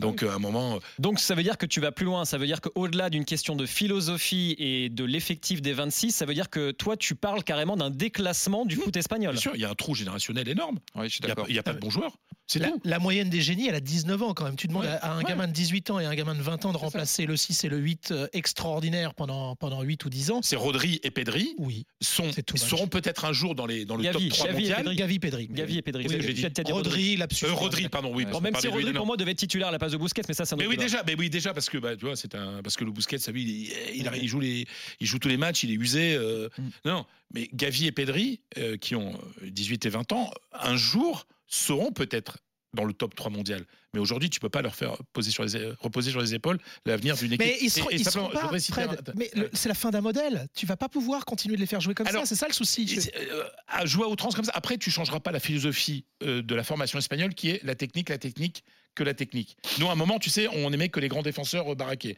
Donc, 0.00 0.22
euh, 0.22 0.30
à 0.30 0.34
un 0.34 0.38
moment, 0.38 0.76
euh, 0.76 0.78
Donc 0.98 1.18
ça 1.20 1.34
veut 1.34 1.42
dire 1.42 1.58
que 1.58 1.66
tu 1.66 1.80
vas 1.80 1.92
plus 1.92 2.06
loin, 2.06 2.24
ça 2.24 2.38
veut 2.38 2.46
dire 2.46 2.60
qu'au-delà 2.60 3.10
d'une 3.10 3.24
question 3.24 3.56
de 3.56 3.66
philosophie 3.66 4.54
et 4.58 4.88
de 4.88 5.04
l'effectif 5.04 5.60
des 5.62 5.72
26, 5.72 6.12
ça 6.12 6.24
veut 6.26 6.34
dire 6.34 6.50
que 6.50 6.70
toi 6.70 6.96
tu 6.96 7.14
parles 7.14 7.44
carrément 7.44 7.76
d'un 7.76 7.90
déclassement 7.90 8.64
du 8.64 8.76
foot 8.76 8.96
espagnol. 8.96 9.32
bien 9.32 9.40
sûr, 9.40 9.52
il 9.54 9.60
y 9.60 9.64
a 9.64 9.70
un 9.70 9.74
trou 9.74 9.94
générationnel 9.94 10.48
énorme. 10.48 10.78
Ouais, 10.94 11.08
je 11.08 11.14
suis 11.14 11.20
Il 11.22 11.26
n'y 11.26 11.32
a, 11.32 11.34
d'accord. 11.34 11.46
il 11.50 11.54
y 11.54 11.58
a 11.58 11.62
pas 11.62 11.72
de 11.72 11.78
bons 11.80 11.90
joueurs. 11.90 12.16
C'est 12.46 12.58
La, 12.58 12.68
tout. 12.70 12.80
la 12.84 12.98
moyenne 12.98 13.30
des 13.30 13.40
génies, 13.40 13.68
elle 13.68 13.76
a 13.76 13.80
19 13.80 14.22
ans 14.24 14.34
quand 14.34 14.44
même. 14.44 14.56
Tu 14.56 14.66
demandes 14.66 14.82
Ouais, 14.84 14.88
à, 15.02 15.12
un 15.12 15.18
ouais. 15.18 15.24
gamin 15.24 15.46
de 15.46 15.52
18 15.52 15.90
ans 15.90 16.00
et 16.00 16.04
à 16.04 16.08
un 16.10 16.14
gamin 16.16 16.34
de 16.34 16.42
20 16.42 16.64
ans 16.64 16.72
de 16.72 16.78
ça. 16.78 16.84
remplacer 16.84 17.24
le 17.26 17.36
6 17.36 17.62
et 17.62 17.68
le 17.68 17.76
8 17.78 18.10
euh, 18.10 18.26
extraordinaire 18.32 19.14
pendant, 19.14 19.54
pendant 19.54 19.82
8 19.82 20.04
ou 20.04 20.10
10 20.10 20.30
ans. 20.32 20.40
C'est 20.42 20.56
Rodri 20.56 20.98
et 21.04 21.12
Pedri 21.12 21.54
Oui. 21.58 21.86
sont, 22.00 22.24
seront 22.56 22.88
peut-être 22.88 23.24
un 23.24 23.32
jour 23.32 23.54
dans, 23.54 23.66
les, 23.66 23.84
dans 23.84 23.94
le 23.96 24.02
Gavi, 24.02 24.28
top 24.30 24.38
3 24.38 24.46
Gavi 24.48 24.58
et 24.58 24.60
mondial. 24.62 24.78
Pedri. 24.82 24.96
Gavi, 24.96 25.18
Pedri. 25.20 25.48
Gavi 25.48 25.78
et 25.78 25.82
Pedri. 25.82 26.06
Oui, 26.08 26.34
dit 26.34 26.72
Rodri, 26.72 27.16
lapsus. 27.16 27.44
Euh, 27.46 27.52
Rodri, 27.52 27.88
pardon, 27.88 28.10
oui. 28.12 28.24
Bon, 28.24 28.40
même 28.40 28.56
si 28.56 28.66
Rodri 28.66 28.92
pour 28.92 29.06
moi 29.06 29.16
devait 29.16 29.30
être 29.30 29.38
titulaire 29.38 29.68
à 29.68 29.70
la 29.70 29.78
place 29.78 29.89
de 29.90 29.96
Busquets, 29.96 30.22
mais 30.28 30.34
ça 30.34 30.44
c'est 30.44 30.54
un 30.54 30.58
Mais 30.58 30.66
oui 30.66 30.72
débat. 30.76 30.82
déjà, 30.84 31.02
mais 31.06 31.14
oui 31.16 31.30
déjà 31.30 31.52
parce 31.54 31.68
que 31.70 31.78
bah, 31.78 31.96
tu 31.96 32.04
vois 32.06 32.16
c'est 32.16 32.34
un 32.34 32.62
parce 32.62 32.76
que 32.76 32.84
le 32.84 32.90
Busquets, 32.92 33.18
ça, 33.18 33.32
il, 33.34 33.38
il, 33.48 33.72
il, 33.94 34.10
il 34.22 34.28
joue 34.28 34.40
les, 34.40 34.66
il 35.00 35.06
joue 35.06 35.18
tous 35.18 35.28
les 35.28 35.36
matchs, 35.36 35.64
il 35.64 35.70
est 35.70 35.74
usé. 35.74 36.14
euh, 36.14 36.48
Mm. 36.58 36.68
Non, 36.84 37.06
mais 37.34 37.48
Gavi 37.54 37.86
et 37.86 37.92
Pedri 37.92 38.40
euh, 38.58 38.76
qui 38.76 38.94
ont 38.96 39.14
euh, 39.42 39.50
18 39.50 39.86
et 39.86 39.88
20 39.90 40.12
ans, 40.12 40.30
un 40.52 40.76
jour 40.76 41.26
seront 41.46 41.92
peut-être 41.92 42.38
dans 42.74 42.84
le 42.84 42.92
top 42.92 43.14
3 43.14 43.30
mondial. 43.30 43.64
Mais 43.94 44.00
aujourd'hui, 44.00 44.30
tu 44.30 44.38
peux 44.40 44.48
pas 44.48 44.62
leur 44.62 44.74
faire 44.74 44.96
poser 45.12 45.30
sur 45.30 45.44
les, 45.44 45.72
reposer 45.80 46.10
sur 46.12 46.20
les 46.20 46.34
épaules 46.34 46.58
l'avenir 46.86 47.16
d'une 47.16 47.32
équipe. 47.32 47.40
Mais 47.46 47.58
ils 47.60 47.70
seront, 47.70 47.90
Et- 47.90 47.94
et 47.94 47.96
ils 47.98 48.04
simplement, 48.04 48.30
seront 48.30 48.40
je 48.56 48.68
pas, 48.68 48.74
Fred, 48.86 48.90
un- 49.08 49.12
mais 49.16 49.30
le- 49.34 49.50
c'est 49.52 49.68
la 49.68 49.74
fin 49.74 49.90
d'un 49.90 50.00
modèle. 50.00 50.46
Tu 50.54 50.64
vas 50.66 50.76
pas 50.76 50.88
pouvoir 50.88 51.24
continuer 51.24 51.56
de 51.56 51.60
les 51.60 51.66
faire 51.66 51.80
jouer 51.80 51.94
comme 51.94 52.06
Alors, 52.06 52.22
ça. 52.22 52.28
C'est 52.28 52.34
ça 52.36 52.46
le 52.46 52.52
souci. 52.54 53.10
Euh, 53.16 53.44
à 53.68 53.86
jouer 53.86 54.04
à 54.04 54.08
outrance 54.08 54.34
comme 54.36 54.44
ça. 54.44 54.52
Après, 54.54 54.78
tu 54.78 54.90
changeras 54.90 55.20
pas 55.20 55.32
la 55.32 55.40
philosophie 55.40 56.04
euh, 56.22 56.42
de 56.42 56.54
la 56.54 56.62
formation 56.62 56.98
espagnole 56.98 57.34
qui 57.34 57.50
est 57.50 57.60
la 57.64 57.74
technique, 57.74 58.08
la 58.10 58.18
technique, 58.18 58.62
que 58.94 59.04
la 59.04 59.14
technique. 59.14 59.56
Nous, 59.78 59.88
à 59.88 59.92
un 59.92 59.94
moment, 59.94 60.18
tu 60.18 60.30
sais, 60.30 60.48
on 60.52 60.72
aimait 60.72 60.88
que 60.88 60.98
les 61.00 61.08
grands 61.08 61.22
défenseurs 61.22 61.72
euh, 61.72 61.74
baraquaient. 61.76 62.16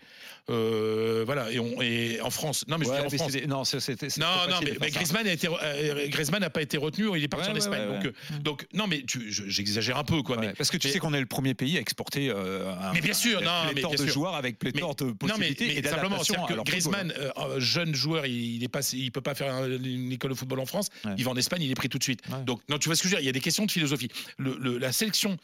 Euh, 0.51 1.23
voilà, 1.25 1.51
et, 1.53 1.59
on, 1.59 1.81
et 1.83 2.21
en 2.21 2.31
France. 2.31 2.65
Non, 2.69 2.79
mais 2.79 2.85
je 2.85 2.91
veux 2.91 2.97
Ouais, 2.97 3.01
dire 3.03 3.09
en 3.09 3.11
mais 3.13 3.19
France. 3.19 3.33
c'était- 3.33 3.47
non, 3.47 3.65
c'était- 3.65 3.81
c'était 4.11 4.21
Non, 4.21 4.27
mais, 4.63 4.73
mais 4.81 4.91
ça. 4.91 4.95
Griezmann 4.97 5.27
a 5.27 5.33
été, 5.33 5.49
euh, 5.49 6.09
Griezmann 6.09 6.41
n'a 6.41 6.51
pas 6.51 6.63
été 6.63 6.77
retenu, 6.79 7.07
il 7.17 7.23
est 7.23 7.29
parti 7.29 7.45
Ouais, 7.47 7.51
en 7.51 7.53
ouais, 7.55 7.59
Espagne. 7.59 7.89
ouais, 7.91 8.43
donc, 8.43 8.63
euh, 8.63 8.67
non, 8.75 8.87
mais 8.87 9.03
tu- 9.03 9.31
je- 9.31 9.45
j'exagère 9.49 9.99
un 9.99 10.05
peu, 10.05 10.23
quoi. 10.23 10.37
Ouais, 10.39 10.49
mais, 10.49 10.53
parce 10.55 10.71
que 10.71 10.77
tu 10.77 10.87
mais- 10.89 10.93
sais 10.93 10.99
qu'on 10.99 11.15
est 11.15 11.21
le 11.21 11.27
premier 11.27 11.55
pays 11.65 11.77
à 11.79 11.81
exporter 11.81 12.29
euh, 12.31 12.73
un, 12.75 12.93
Mais 12.93 13.01
bien 13.01 13.15
sûr, 13.15 13.39
un 13.39 13.45
non, 13.45 13.51
mais 13.67 13.73
pléthore 13.73 13.91
bien 13.93 14.01
de 14.01 14.05
sûr. 14.07 14.15
joueurs 14.15 14.35
avec 14.35 14.59
pléthore 14.59 14.95
de 14.97 15.05
non, 15.05 15.11
mais, 15.11 15.29
possibilités 15.29 15.67
mais 15.67 15.73
et 15.75 15.83
simplement, 15.89 16.17
à 16.21 16.47
que. 16.47 16.63
Griezmann, 16.65 17.13
euh, 17.19 17.31
euh, 17.37 17.61
jeune 17.61 17.95
joueur, 17.95 18.27
il, 18.27 18.63
il 18.63 19.11
peut 19.13 19.21
pas 19.21 19.35
faire 19.35 19.55
un- 19.55 19.69
une 19.69 20.13
école 20.13 20.31
de 20.31 20.37
football 20.37 20.61
en 20.61 20.67
France. 20.67 20.89
Ouais. 21.05 21.13
Il 21.19 21.25
va 21.25 21.31
en 21.31 21.37
Espagne, 21.37 21.63
il 21.63 21.71
est 21.71 21.75
pris 21.75 21.89
tout 21.89 21.99
de 21.99 22.03
suite. 22.03 22.21
Ouais. 22.31 22.43
Donc, 22.45 22.61
non, 22.69 22.79
tu 22.79 22.89
vois 22.89 22.97
ce 22.97 23.03
que 23.03 23.09
je 23.09 23.15
veux 23.15 23.21
dire 23.21 23.23
Il 23.23 23.27
y 23.27 23.31
a 23.31 23.33
des 23.33 23.41
questions 23.41 23.65
de 23.67 23.71
philosophie. 23.71 24.09
Le- 24.39 24.57
le- 24.59 24.79
la 24.79 24.93
sélection 24.93 25.37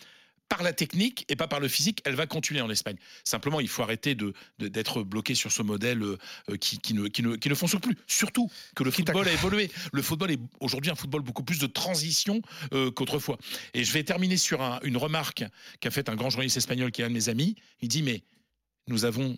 par 0.48 0.62
la 0.62 0.72
technique 0.72 1.24
et 1.28 1.36
pas 1.36 1.46
par 1.46 1.60
le 1.60 1.68
physique, 1.68 2.00
elle 2.04 2.14
va 2.14 2.26
continuer 2.26 2.60
en 2.62 2.70
Espagne. 2.70 2.96
Simplement, 3.24 3.60
il 3.60 3.68
faut 3.68 3.82
arrêter 3.82 4.14
de 4.14 4.32
de- 4.58 4.68
d'être 4.68 5.02
bloqué 5.02 5.34
sur 5.34 5.52
ce 5.52 5.62
modèle 5.62 6.02
euh, 6.02 6.16
euh, 6.50 6.56
qui, 6.56 6.78
qui 6.78 6.94
ne, 6.94 7.06
qui, 7.08 7.22
ne, 7.22 7.36
qui 7.36 7.48
ne 7.48 7.54
fonctionne 7.54 7.80
plus. 7.82 7.96
Surtout 8.06 8.50
que 8.74 8.82
le 8.82 8.90
football 8.90 9.28
a 9.28 9.32
évolué. 9.32 9.70
Le 9.92 10.02
football 10.02 10.30
est 10.30 10.40
aujourd'hui 10.60 10.90
un 10.90 10.94
football 10.94 11.22
beaucoup 11.22 11.42
plus 11.44 11.58
de 11.58 11.66
transition 11.66 12.40
euh, 12.72 12.90
qu'autrefois. 12.90 13.38
Et 13.74 13.84
je 13.84 13.92
vais 13.92 14.04
terminer 14.04 14.36
sur 14.38 14.62
un- 14.62 14.80
une 14.82 14.96
remarque 14.96 15.44
qu'a 15.80 15.90
faite 15.90 16.08
un 16.08 16.16
grand 16.16 16.30
journaliste 16.30 16.56
espagnol 16.56 16.90
qui 16.92 17.02
est 17.02 17.04
un 17.04 17.08
de 17.10 17.14
mes 17.14 17.28
amis. 17.28 17.54
Il 17.80 17.88
dit 17.88 18.02
mais 18.02 18.22
nous 18.86 19.04
avons 19.04 19.36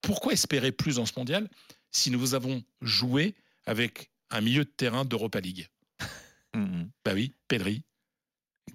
pourquoi 0.00 0.32
espérer 0.32 0.72
plus 0.72 0.96
dans 0.96 1.06
ce 1.06 1.12
mondial 1.16 1.50
si 1.92 2.10
nous 2.10 2.34
avons 2.34 2.62
joué 2.80 3.34
avec 3.66 4.10
un 4.30 4.40
milieu 4.40 4.64
de 4.64 4.70
terrain 4.70 5.04
d'Europa 5.04 5.40
League? 5.40 5.68
Mhm. 6.54 6.90
Bah 7.04 7.12
oui, 7.14 7.34
Pedri, 7.48 7.82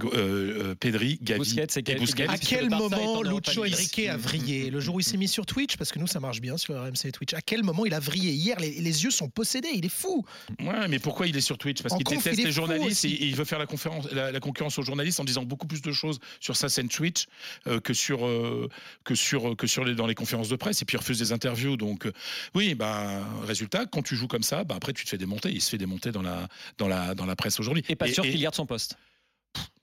euh, 0.03 0.09
euh, 0.13 0.75
Pedri, 0.75 1.19
Gavi 1.21 1.39
Busquets, 1.39 1.67
c'est 1.69 1.87
et. 1.87 2.27
À 2.27 2.37
quel 2.37 2.69
moment 2.69 3.21
Lucho. 3.21 3.61
Enrique 3.61 4.07
a 4.07 4.17
vrillé 4.17 4.69
Le 4.69 4.79
jour 4.79 4.95
où 4.95 4.99
il 4.99 5.03
s'est 5.03 5.17
mis 5.17 5.27
sur 5.27 5.45
Twitch, 5.45 5.77
parce 5.77 5.91
que 5.91 5.99
nous 5.99 6.07
ça 6.07 6.19
marche 6.19 6.41
bien 6.41 6.57
sur 6.57 6.75
RMC 6.75 7.05
et 7.05 7.11
Twitch. 7.11 7.33
À 7.33 7.41
quel 7.41 7.63
moment 7.63 7.85
il 7.85 7.93
a 7.93 7.99
vrillé 7.99 8.31
Hier, 8.31 8.59
les, 8.59 8.71
les 8.71 9.03
yeux 9.03 9.11
sont 9.11 9.29
possédés. 9.29 9.69
Il 9.73 9.85
est 9.85 9.89
fou. 9.89 10.25
Ouais, 10.59 10.87
mais 10.87 10.99
pourquoi 10.99 11.27
il 11.27 11.35
est 11.35 11.41
sur 11.41 11.57
Twitch? 11.57 11.81
Parce 11.81 11.95
qu'il 11.95 12.05
déteste 12.05 12.43
les 12.43 12.51
journalistes 12.51 13.05
et, 13.05 13.25
il 13.25 13.35
veut 13.35 13.45
faire 13.45 13.59
la, 13.59 13.65
conférence, 13.65 14.09
la, 14.11 14.31
la 14.31 14.39
concurrence 14.39 14.77
aux 14.79 14.83
journalistes 14.83 15.19
en 15.19 15.23
disant 15.23 15.43
beaucoup 15.43 15.67
plus 15.67 15.81
de 15.81 15.91
choses 15.91 16.19
sur 16.39 16.55
sa 16.55 16.69
scène 16.69 16.89
Twitch 16.89 17.25
euh, 17.67 17.79
que 17.79 17.93
sur 17.93 18.25
euh, 18.25 18.69
que 19.03 19.15
sur 19.15 19.55
que 19.55 19.67
sur 19.67 19.83
les 19.85 19.95
dans 19.95 20.07
les 20.07 20.15
conférences 20.15 20.49
de 20.49 20.55
presse 20.55 20.81
et 20.81 20.85
puis 20.85 20.95
il 20.95 20.99
refuse 20.99 21.19
des 21.19 21.31
interviews. 21.31 21.77
Donc 21.77 22.05
euh, 22.05 22.13
oui, 22.55 22.75
bah 22.75 23.21
résultat, 23.45 23.85
quand 23.85 24.01
tu 24.01 24.15
joues 24.15 24.27
comme 24.27 24.43
ça, 24.43 24.63
bah 24.63 24.75
après 24.75 24.93
tu 24.93 25.03
te 25.03 25.09
fais 25.09 25.17
démonter. 25.17 25.49
Il 25.51 25.61
se 25.61 25.69
fait 25.69 25.77
démonter 25.77 26.11
dans 26.11 26.21
la 26.21 26.47
dans 26.77 26.87
la 26.87 27.15
dans 27.15 27.25
la 27.25 27.35
presse 27.35 27.59
aujourd'hui. 27.59 27.83
Et 27.89 27.95
pas 27.95 28.07
sûr 28.07 28.23
qu'il 28.23 28.41
garde 28.41 28.55
son 28.55 28.65
poste. 28.65 28.97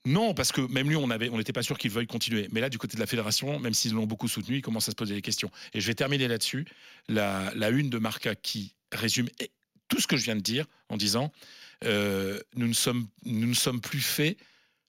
Non, 0.09 0.33
parce 0.33 0.53
que 0.53 0.63
même 0.63 0.89
lui, 0.89 0.97
on 0.97 1.07
n'était 1.07 1.53
pas 1.53 1.63
sûr 1.63 1.77
qu'il 1.77 1.91
veuille 1.91 2.07
continuer. 2.07 2.49
Mais 2.51 2.61
là, 2.61 2.71
du 2.71 2.79
côté 2.79 2.95
de 2.97 3.01
la 3.01 3.07
fédération, 3.07 3.59
même 3.59 3.75
s'ils 3.75 3.93
l'ont 3.93 4.07
beaucoup 4.07 4.27
soutenu, 4.27 4.57
il 4.57 4.63
commence 4.63 4.89
à 4.89 4.91
se 4.91 4.97
poser 4.97 5.15
des 5.15 5.21
questions. 5.21 5.51
Et 5.75 5.83
je 5.83 5.87
vais 5.87 5.95
terminer 5.95 6.29
là-dessus. 6.29 6.65
La, 7.09 7.53
une 7.69 7.91
de 7.91 7.99
Marca 7.99 8.35
qui 8.35 8.75
résume 8.91 9.29
tout 9.89 10.01
ce 10.01 10.07
que 10.07 10.17
je 10.17 10.25
viens 10.25 10.37
de 10.37 10.41
dire 10.41 10.65
en 10.89 10.97
disant 10.97 11.31
euh, 11.85 12.41
nous 12.57 12.67
ne 12.67 12.73
sommes, 12.73 13.07
nous 13.25 13.47
ne 13.47 13.55
sommes 13.55 13.83
plus 13.83 14.01
faits 14.01 14.39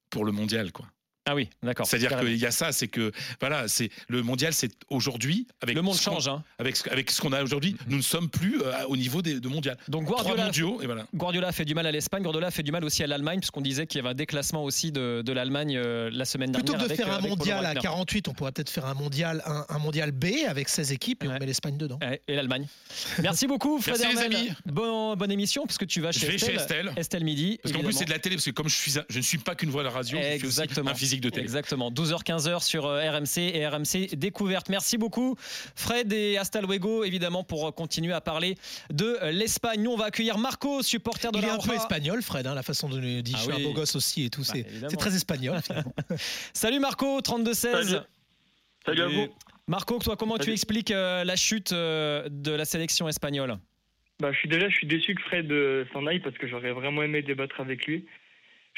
pour 0.10 0.24
le 0.24 0.32
mondial, 0.32 0.72
quoi. 0.72 0.88
Ah 1.32 1.36
oui, 1.36 1.48
d'accord. 1.62 1.86
C'est-à-dire 1.86 2.18
qu'il 2.20 2.36
y 2.38 2.46
a 2.46 2.52
ça, 2.52 2.72
c'est 2.72 2.88
que 2.88 3.12
voilà, 3.40 3.68
c'est 3.68 3.90
le 4.08 4.24
mondial, 4.24 4.52
c'est 4.54 4.72
aujourd'hui 4.90 5.46
avec 5.62 5.76
Le 5.76 5.82
monde 5.84 5.94
ce 5.96 6.06
qu'on- 6.10 6.16
change. 6.16 6.28
hein. 6.28 6.44
avec 6.58 6.76
ce- 6.76 6.90
avec 6.90 7.12
ce 7.12 7.22
qu'on 7.22 7.34
a 7.34 7.44
aujourd'hui, 7.44 7.76
nous 7.88 7.98
ne 7.98 8.02
sommes 8.02 8.30
plus 8.30 8.62
euh, 8.64 8.74
au 8.88 8.98
niveau 8.98 9.22
des, 9.22 9.40
de 9.40 9.48
mondial. 9.48 9.78
Donc 9.88 10.06
Guardiola, 10.06 10.46
mondiaux 10.46 10.82
et 10.82 10.86
voilà. 10.88 11.06
Guardiola 11.14 11.52
fait 11.52 11.66
du 11.66 11.76
mal 11.76 11.86
à 11.86 11.92
l'Espagne, 11.92 12.24
Guardiola 12.24 12.50
fait 12.50 12.64
du 12.64 12.72
mal 12.72 12.84
aussi 12.84 13.04
à 13.04 13.08
l'Allemagne, 13.08 13.40
puisqu'on 13.40 13.62
disait 13.62 13.86
qu'il 13.86 14.00
y 14.00 14.02
avait 14.02 14.10
un 14.10 14.14
déclassement 14.16 14.64
aussi 14.64 14.92
de, 14.92 15.22
de 15.24 15.32
l'Allemagne 15.34 15.78
euh, 15.78 16.10
la 16.12 16.26
semaine 16.26 16.52
dernière. 16.52 16.66
Plutôt 16.66 16.74
que 16.74 16.80
de 16.80 16.86
avec, 16.86 16.98
faire 16.98 17.14
euh, 17.14 17.18
un 17.18 17.22
mondial 17.28 17.60
à 17.60 17.74
Breitner. 17.74 17.82
48, 17.82 18.28
on 18.30 18.34
pourrait 18.34 18.52
peut-être 18.52 18.70
faire 18.72 18.86
un 18.88 18.94
mondial, 18.96 19.44
un, 19.46 19.66
un 19.70 19.78
mondial 19.80 20.12
B 20.12 20.26
avec 20.48 20.68
16 20.70 20.92
équipes 20.92 21.24
et 21.24 21.28
on 21.28 21.34
met 21.38 21.46
l'Espagne 21.46 21.78
dedans. 21.78 22.00
Ouais, 22.02 22.22
Et 22.28 22.36
l'Allemagne. 22.36 22.66
Merci 23.22 23.46
beaucoup, 23.48 23.80
Fred 23.80 23.98
Merci, 24.00 24.16
les 24.16 24.22
amis. 24.24 24.50
Bon, 24.66 25.16
bonne 25.16 25.32
émission, 25.32 25.66
puisque 25.66 25.86
tu 25.86 26.02
vas 26.02 26.12
Je 26.12 26.20
chez 26.20 26.28
vais 26.28 26.36
Estelle. 26.36 26.56
chez 26.56 26.62
Estelle. 26.62 26.92
Estelle 26.96 27.24
Midi. 27.24 27.60
Parce 27.62 27.74
qu'en 27.76 27.82
plus, 27.84 27.94
c'est 27.94 28.06
de 28.06 28.10
la 28.10 28.20
télé, 28.20 28.36
parce 28.36 28.46
que 28.46 28.52
comme 28.52 28.70
je, 28.70 28.76
suis, 28.76 28.94
je 29.10 29.18
ne 29.18 29.24
suis 29.24 29.38
pas 29.38 29.54
qu'une 29.56 29.70
voix 29.70 29.82
à 29.82 29.86
la 29.86 29.90
radio, 29.92 30.18
je 30.18 30.24
suis 30.24 30.34
aussi 30.36 30.46
Exactement. 30.62 30.92
un 30.92 30.96
physique 30.96 31.19
magique 31.20 31.24
de 31.24 31.30
télé. 31.30 31.44
Exactement. 31.44 31.92
12h-15h 31.92 32.64
sur 32.64 32.86
euh, 32.86 33.12
RMC 33.12 33.38
et 33.38 33.68
RMC 33.68 34.16
Découverte. 34.16 34.70
Merci 34.70 34.98
beaucoup, 34.98 35.36
Fred 35.40 36.12
et 36.14 36.38
hasta 36.38 36.62
luego, 36.62 37.04
évidemment, 37.04 37.44
pour 37.44 37.74
continuer 37.76 38.14
à 38.14 38.22
parler 38.22 38.56
de 38.92 39.18
l'Espagne. 39.32 39.84
Nous, 39.84 39.92
on 39.92 39.98
va 39.98 40.06
accueillir 40.06 40.38
Marco, 40.38 40.82
supporter 40.82 41.32
de 41.32 41.38
Il 41.38 41.44
est 41.44 41.48
la 41.48 41.54
un 41.56 41.58
peu 41.58 41.74
espagnol, 41.74 42.22
Fred, 42.22 42.48
hein, 42.48 42.56
la 42.56 42.64
façon 42.64 42.90
de 42.90 43.00
nous 43.00 43.22
dire. 43.22 43.38
Ah 43.38 43.44
je 43.46 43.52
suis 43.52 43.62
un 43.62 43.68
beau 43.68 43.74
gosse 43.74 43.96
aussi 43.96 44.26
et 44.26 44.30
tout. 44.30 44.42
Bah, 44.42 44.60
c'est 44.90 44.98
très 44.98 45.16
espagnol. 45.16 45.60
finalement. 45.64 45.94
Salut 46.54 46.80
Marco, 46.80 47.20
32-16. 47.20 47.54
Salut. 47.54 48.06
Salut 48.86 49.02
à 49.02 49.08
vous. 49.08 49.28
Marco, 49.68 50.00
toi, 50.00 50.16
comment 50.18 50.38
tu 50.38 50.52
expliques 50.52 50.90
euh, 50.90 51.24
la 51.24 51.36
chute 51.36 51.74
euh, 51.74 52.28
de 52.30 52.52
la 52.52 52.66
sélection 52.66 53.08
espagnole? 53.08 53.56
Bah, 54.20 54.32
je 54.32 54.38
suis 54.40 54.50
déjà, 54.50 54.68
je 54.68 54.76
suis 54.76 54.88
déçu 54.88 55.14
que 55.14 55.22
Fred 55.22 55.52
euh, 55.52 55.86
s'en 55.94 56.08
aille 56.08 56.20
parce 56.20 56.36
que 56.38 56.48
j'aurais 56.48 56.72
vraiment 56.72 57.04
aimé 57.04 57.22
débattre 57.22 57.62
avec 57.62 57.86
lui. 57.86 58.06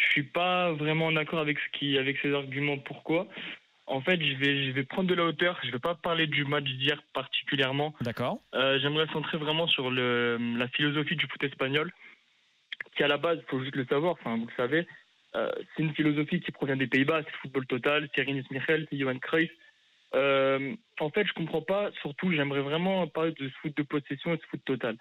Je 0.01 0.09
suis 0.13 0.23
pas 0.23 0.71
vraiment 0.73 1.11
d'accord 1.11 1.39
avec 1.39 1.59
ce 1.59 1.77
qui, 1.77 1.97
avec 1.97 2.17
ses 2.21 2.33
arguments. 2.33 2.77
Pourquoi? 2.79 3.27
En 3.85 4.01
fait, 4.01 4.19
je 4.21 4.35
vais, 4.35 4.65
je 4.65 4.71
vais 4.71 4.83
prendre 4.83 5.07
de 5.07 5.13
la 5.13 5.25
hauteur. 5.25 5.59
Je 5.63 5.71
vais 5.71 5.79
pas 5.79 5.95
parler 5.95 6.25
du 6.27 6.43
match 6.43 6.63
d'hier 6.63 7.01
particulièrement. 7.13 7.93
D'accord. 8.01 8.39
Euh, 8.55 8.79
J'aimerais 8.79 9.07
centrer 9.13 9.37
vraiment 9.37 9.67
sur 9.67 9.91
le, 9.91 10.37
la 10.57 10.67
philosophie 10.69 11.15
du 11.15 11.27
foot 11.27 11.43
espagnol, 11.43 11.91
qui 12.95 13.03
à 13.03 13.07
la 13.07 13.17
base, 13.17 13.39
faut 13.47 13.61
juste 13.63 13.75
le 13.75 13.85
savoir. 13.85 14.13
Enfin, 14.13 14.37
vous 14.37 14.47
le 14.47 14.53
savez, 14.57 14.87
euh, 15.35 15.51
c'est 15.75 15.83
une 15.83 15.93
philosophie 15.93 16.39
qui 16.39 16.51
provient 16.51 16.77
des 16.77 16.87
Pays-Bas. 16.87 17.21
C'est 17.23 17.31
le 17.31 17.37
football 17.41 17.65
total. 17.67 18.09
C'est 18.15 18.23
Rinus 18.23 18.49
Michel, 18.49 18.87
c'est 18.89 18.97
Johan 18.97 19.19
Cruyff. 19.19 19.51
Euh, 20.15 20.73
en 20.99 21.09
fait, 21.11 21.25
je 21.27 21.33
comprends 21.33 21.61
pas. 21.61 21.91
Surtout, 22.01 22.31
j'aimerais 22.31 22.61
vraiment 22.61 23.07
parler 23.07 23.33
de 23.33 23.47
ce 23.47 23.53
foot 23.61 23.77
de 23.77 23.83
possession 23.83 24.33
et 24.33 24.37
de 24.37 24.41
ce 24.41 24.47
foot 24.47 24.61
total. 24.65 24.97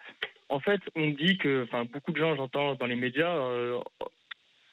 En 0.49 0.61
fait, 0.61 0.80
on 0.95 1.09
dit 1.11 1.38
que, 1.38 1.64
enfin, 1.64 1.85
beaucoup 1.85 2.12
de 2.12 2.19
gens, 2.19 2.37
j'entends 2.37 2.75
dans 2.75 2.87
les 2.87 2.97
médias, 2.97 3.35
euh, 3.35 3.80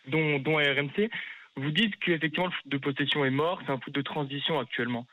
dont, 0.07 0.39
dont 0.39 0.57
RMC, 0.57 1.09
vous 1.55 1.71
dites 1.71 1.95
qu'effectivement 1.97 2.47
le 2.47 2.51
foot 2.51 2.67
de 2.67 2.77
possession 2.77 3.25
est 3.25 3.31
mort. 3.31 3.61
C'est 3.65 3.71
un 3.71 3.79
foot 3.79 3.93
de 3.93 4.01
transition 4.01 4.59
actuellement. 4.59 5.05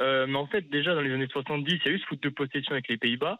Euh, 0.00 0.26
mais 0.26 0.36
en 0.36 0.46
fait, 0.46 0.68
déjà 0.70 0.94
dans 0.94 1.00
les 1.00 1.12
années 1.12 1.28
70, 1.28 1.70
il 1.70 1.86
y 1.86 1.88
a 1.88 1.92
eu 1.92 1.98
ce 1.98 2.06
foot 2.06 2.22
de 2.22 2.28
possession 2.30 2.72
avec 2.72 2.88
les 2.88 2.96
Pays-Bas. 2.96 3.38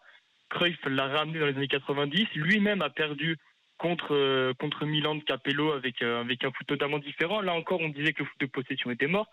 Cruyff 0.51 0.79
l'a 0.85 1.09
ramené 1.09 1.39
dans 1.39 1.47
les 1.47 1.57
années 1.57 1.69
90. 1.69 2.27
Lui-même 2.35 2.83
a 2.83 2.91
perdu 2.91 3.39
contre, 3.79 4.15
euh, 4.15 4.53
contre 4.55 4.85
Milan 4.85 5.15
de 5.15 5.25
Capello 5.25 5.73
avec, 5.73 6.03
euh, 6.03 6.21
avec 6.21 6.45
un 6.45 6.53
foot 6.53 6.67
totalement 6.67 6.99
différent. 6.99 7.41
Là 7.41 7.55
encore, 7.55 7.81
on 7.81 7.89
disait 7.89 8.13
que 8.13 8.23
le 8.23 8.29
foot 8.29 8.41
de 8.41 8.47
possession 8.47 8.91
était 8.91 9.07
mort. 9.07 9.29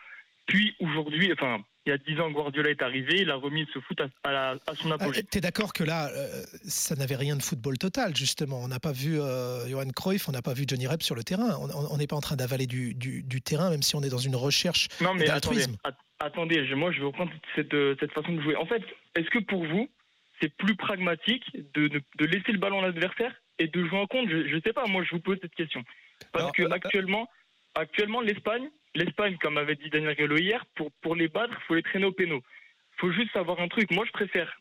Puis 0.47 0.75
aujourd'hui, 0.79 1.31
enfin, 1.33 1.61
il 1.85 1.89
y 1.89 1.93
a 1.93 1.97
10 1.97 2.19
ans, 2.19 2.29
Guardiola 2.29 2.69
est 2.69 2.81
arrivé, 2.81 3.21
il 3.21 3.29
a 3.31 3.35
remis 3.35 3.65
ce 3.73 3.79
foot 3.79 3.99
à, 4.23 4.31
la- 4.31 4.55
à 4.67 4.75
son 4.75 4.91
Ah, 4.91 4.95
apogée. 4.95 5.23
T'es 5.23 5.39
d'accord 5.41 5.73
que 5.73 5.83
là, 5.83 6.09
euh, 6.13 6.43
ça 6.65 6.95
n'avait 6.95 7.15
rien 7.15 7.35
de 7.35 7.41
football 7.41 7.77
total, 7.77 8.15
justement. 8.15 8.59
On 8.61 8.67
n'a 8.67 8.79
pas 8.79 8.91
vu 8.91 9.19
euh, 9.19 9.67
Johan 9.67 9.89
Cruyff, 9.95 10.27
on 10.29 10.31
n'a 10.33 10.41
pas 10.41 10.53
vu 10.53 10.65
Johnny 10.67 10.87
Rep 10.87 11.01
sur 11.01 11.15
le 11.15 11.23
terrain. 11.23 11.57
On- 11.57 11.97
n'est 11.97 12.07
pas 12.07 12.15
en 12.15 12.21
train 12.21 12.35
d'avaler 12.35 12.67
du, 12.67 12.93
du- 12.93 13.23
du 13.23 13.41
terrain, 13.41 13.69
même 13.69 13.81
si 13.81 13.95
on 13.95 14.01
est 14.03 14.09
dans 14.09 14.17
une 14.19 14.35
recherche. 14.35 14.87
Non, 15.01 15.13
mais 15.13 15.27
attendez, 15.29 15.57
d'altruisme. 15.57 15.75
at- 15.83 15.97
attendez, 16.19 16.65
je- 16.67 16.75
moi 16.75 16.91
je 16.91 16.99
vais 16.99 17.05
reprendre 17.05 17.31
cette, 17.55 17.73
euh, 17.73 17.95
cette 17.99 18.11
façon 18.11 18.33
de 18.33 18.41
jouer. 18.41 18.55
En 18.55 18.65
fait, 18.65 18.81
est-ce 19.15 19.29
que 19.29 19.39
pour 19.39 19.65
vous, 19.65 19.89
c'est 20.41 20.49
plus 20.57 20.75
pragmatique 20.75 21.43
de, 21.73 21.87
de, 21.87 22.01
de 22.17 22.25
laisser 22.25 22.51
le 22.51 22.59
ballon 22.59 22.79
à 22.79 22.83
l'adversaire 22.83 23.33
et 23.57 23.67
de 23.67 23.85
jouer 23.85 23.99
en 23.99 24.05
contre 24.07 24.29
Je 24.29 24.55
ne 24.55 24.61
sais 24.61 24.73
pas, 24.73 24.85
moi 24.85 25.03
je 25.03 25.15
vous 25.15 25.21
pose 25.21 25.37
cette 25.41 25.55
question. 25.55 25.83
Parce 26.33 26.51
euh, 26.59 26.67
actuellement, 27.75 28.21
l'Espagne, 28.21 28.69
l'Espagne, 28.95 29.37
comme 29.37 29.57
avait 29.57 29.75
dit 29.75 29.89
Daniel 29.89 30.15
Gallo 30.15 30.37
hier, 30.37 30.65
pour, 30.75 30.91
pour 31.01 31.15
les 31.15 31.27
battre, 31.27 31.55
il 31.57 31.65
faut 31.65 31.75
les 31.75 31.83
traîner 31.83 32.05
au 32.05 32.11
pénal. 32.11 32.39
faut 32.97 33.11
juste 33.11 33.31
savoir 33.31 33.59
un 33.59 33.67
truc. 33.67 33.91
Moi 33.91 34.05
je 34.05 34.11
préfère, 34.11 34.59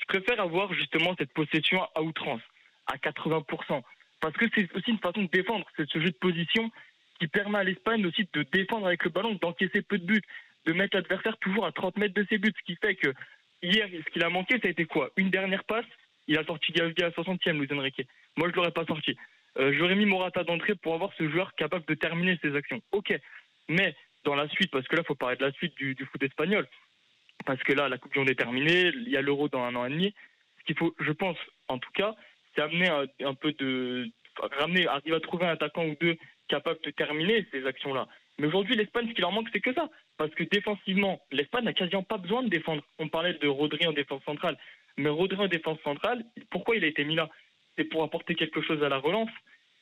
je 0.00 0.04
préfère 0.06 0.40
avoir 0.40 0.72
justement 0.74 1.14
cette 1.18 1.32
possession 1.32 1.82
à 1.94 2.02
outrance, 2.02 2.42
à 2.86 2.96
80%. 2.96 3.82
Parce 4.20 4.36
que 4.36 4.46
c'est 4.54 4.72
aussi 4.74 4.90
une 4.90 4.98
façon 4.98 5.22
de 5.22 5.28
défendre. 5.28 5.66
C'est 5.76 5.88
ce 5.88 5.98
jeu 5.98 6.10
de 6.10 6.16
position 6.16 6.70
qui 7.18 7.26
permet 7.26 7.58
à 7.58 7.64
l'Espagne 7.64 8.04
aussi 8.06 8.28
de 8.32 8.42
défendre 8.42 8.86
avec 8.86 9.04
le 9.04 9.10
ballon, 9.10 9.38
d'encaisser 9.40 9.82
peu 9.82 9.98
de 9.98 10.04
buts, 10.04 10.22
de 10.66 10.72
mettre 10.72 10.96
l'adversaire 10.96 11.36
toujours 11.38 11.66
à 11.66 11.72
30 11.72 11.96
mètres 11.96 12.14
de 12.14 12.26
ses 12.28 12.38
buts. 12.38 12.52
Ce 12.56 12.64
qui 12.64 12.76
fait 12.76 12.94
que 12.96 13.12
hier, 13.62 13.88
ce 13.90 14.10
qu'il 14.10 14.22
a 14.22 14.28
manqué, 14.28 14.58
ça 14.60 14.68
a 14.68 14.70
été 14.70 14.84
quoi? 14.84 15.10
Une 15.16 15.30
dernière 15.30 15.64
passe, 15.64 15.86
il 16.28 16.38
a 16.38 16.44
sorti 16.44 16.72
Gavi 16.72 16.94
à 17.02 17.06
la 17.06 17.10
60e, 17.10 17.58
Luis 17.58 17.68
Enrique. 17.72 18.06
Moi, 18.36 18.48
je 18.50 18.54
l'aurais 18.54 18.72
pas 18.72 18.84
sorti. 18.84 19.16
Euh, 19.58 19.72
J'aurais 19.76 19.94
mis 19.94 20.06
Morata 20.06 20.44
d'entrée 20.44 20.74
pour 20.74 20.94
avoir 20.94 21.12
ce 21.14 21.28
joueur 21.28 21.54
capable 21.54 21.84
de 21.86 21.94
terminer 21.94 22.38
ses 22.42 22.54
actions. 22.54 22.80
Ok, 22.92 23.12
mais 23.68 23.94
dans 24.24 24.34
la 24.34 24.48
suite, 24.48 24.70
parce 24.70 24.86
que 24.86 24.96
là, 24.96 25.02
il 25.04 25.06
faut 25.06 25.14
parler 25.14 25.36
de 25.36 25.44
la 25.44 25.52
suite 25.52 25.74
du, 25.76 25.96
foot 26.10 26.22
espagnol, 26.22 26.66
parce 27.46 27.62
que 27.62 27.72
là, 27.72 27.88
la 27.88 27.98
Coupe 27.98 28.12
du 28.12 28.18
Monde 28.18 28.30
est 28.30 28.34
terminée, 28.34 28.88
il 28.94 29.08
y 29.08 29.16
a 29.16 29.22
l'Euro 29.22 29.48
dans 29.48 29.64
un 29.64 29.74
an 29.74 29.86
et 29.86 29.90
demi. 29.90 30.14
Ce 30.58 30.64
qu'il 30.64 30.76
faut, 30.76 30.94
je 31.00 31.12
pense, 31.12 31.38
en 31.68 31.78
tout 31.78 31.90
cas, 31.92 32.14
c'est 32.54 32.62
amener 32.62 32.88
un, 32.88 33.06
un 33.24 33.34
peu 33.34 33.52
de, 33.52 34.10
ramener, 34.58 34.86
arriver 34.86 35.16
à 35.16 35.20
trouver 35.20 35.46
un 35.46 35.52
attaquant 35.52 35.86
ou 35.86 35.96
deux 36.00 36.16
capable 36.48 36.80
de 36.82 36.90
terminer 36.90 37.46
ces 37.52 37.64
actions-là. 37.66 38.08
Mais 38.38 38.46
aujourd'hui, 38.46 38.74
l'Espagne, 38.74 39.08
ce 39.08 39.14
qui 39.14 39.20
leur 39.20 39.32
manque, 39.32 39.48
c'est 39.52 39.60
que 39.60 39.72
ça. 39.74 39.88
Parce 40.16 40.34
que 40.34 40.44
défensivement, 40.44 41.20
l'Espagne 41.30 41.64
n'a 41.64 41.72
quasiment 41.72 42.02
pas 42.02 42.18
besoin 42.18 42.42
de 42.42 42.48
défendre. 42.48 42.82
On 42.98 43.08
parlait 43.08 43.34
de 43.34 43.48
Rodri 43.48 43.86
en 43.86 43.92
défense 43.92 44.22
centrale. 44.24 44.56
Mais 44.96 45.10
Rodri 45.10 45.38
en 45.38 45.48
défense 45.48 45.78
centrale, 45.82 46.24
pourquoi 46.50 46.76
il 46.76 46.84
a 46.84 46.88
été 46.88 47.04
mis 47.04 47.14
là? 47.14 47.28
Pour 47.84 48.02
apporter 48.02 48.34
quelque 48.34 48.62
chose 48.62 48.82
à 48.82 48.88
la 48.88 48.98
relance. 48.98 49.30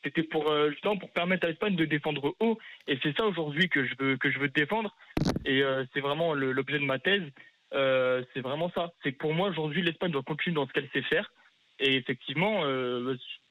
C'était 0.05 0.23
pour 0.23 0.49
euh, 0.49 0.71
justement 0.71 0.97
pour 0.97 1.11
permettre 1.11 1.47
à 1.47 1.49
l'Espagne 1.49 1.77
de 1.77 1.85
défendre 1.85 2.35
haut. 2.41 2.59
Et 2.87 2.99
c'est 3.03 3.17
ça 3.17 3.27
aujourd'hui 3.27 3.69
que 3.69 3.85
je 3.85 3.95
veux 3.99 4.17
que 4.17 4.31
je 4.31 4.39
veux 4.39 4.49
défendre. 4.49 4.95
Et 5.45 5.63
euh, 5.63 5.85
c'est 5.93 6.01
vraiment 6.01 6.35
l'objet 6.35 6.79
de 6.79 6.85
ma 6.85 6.99
thèse. 6.99 7.25
Euh, 7.75 8.23
c'est 8.33 8.41
vraiment 8.41 8.71
ça. 8.75 8.93
C'est 9.03 9.13
que 9.13 9.19
pour 9.19 9.35
moi 9.35 9.49
aujourd'hui, 9.49 9.83
l'Espagne 9.83 10.13
doit 10.13 10.23
continuer 10.23 10.55
dans 10.55 10.67
ce 10.67 10.73
qu'elle 10.73 10.89
sait 10.93 11.03
faire. 11.03 11.33
Et 11.81 11.95
effectivement, 11.95 12.65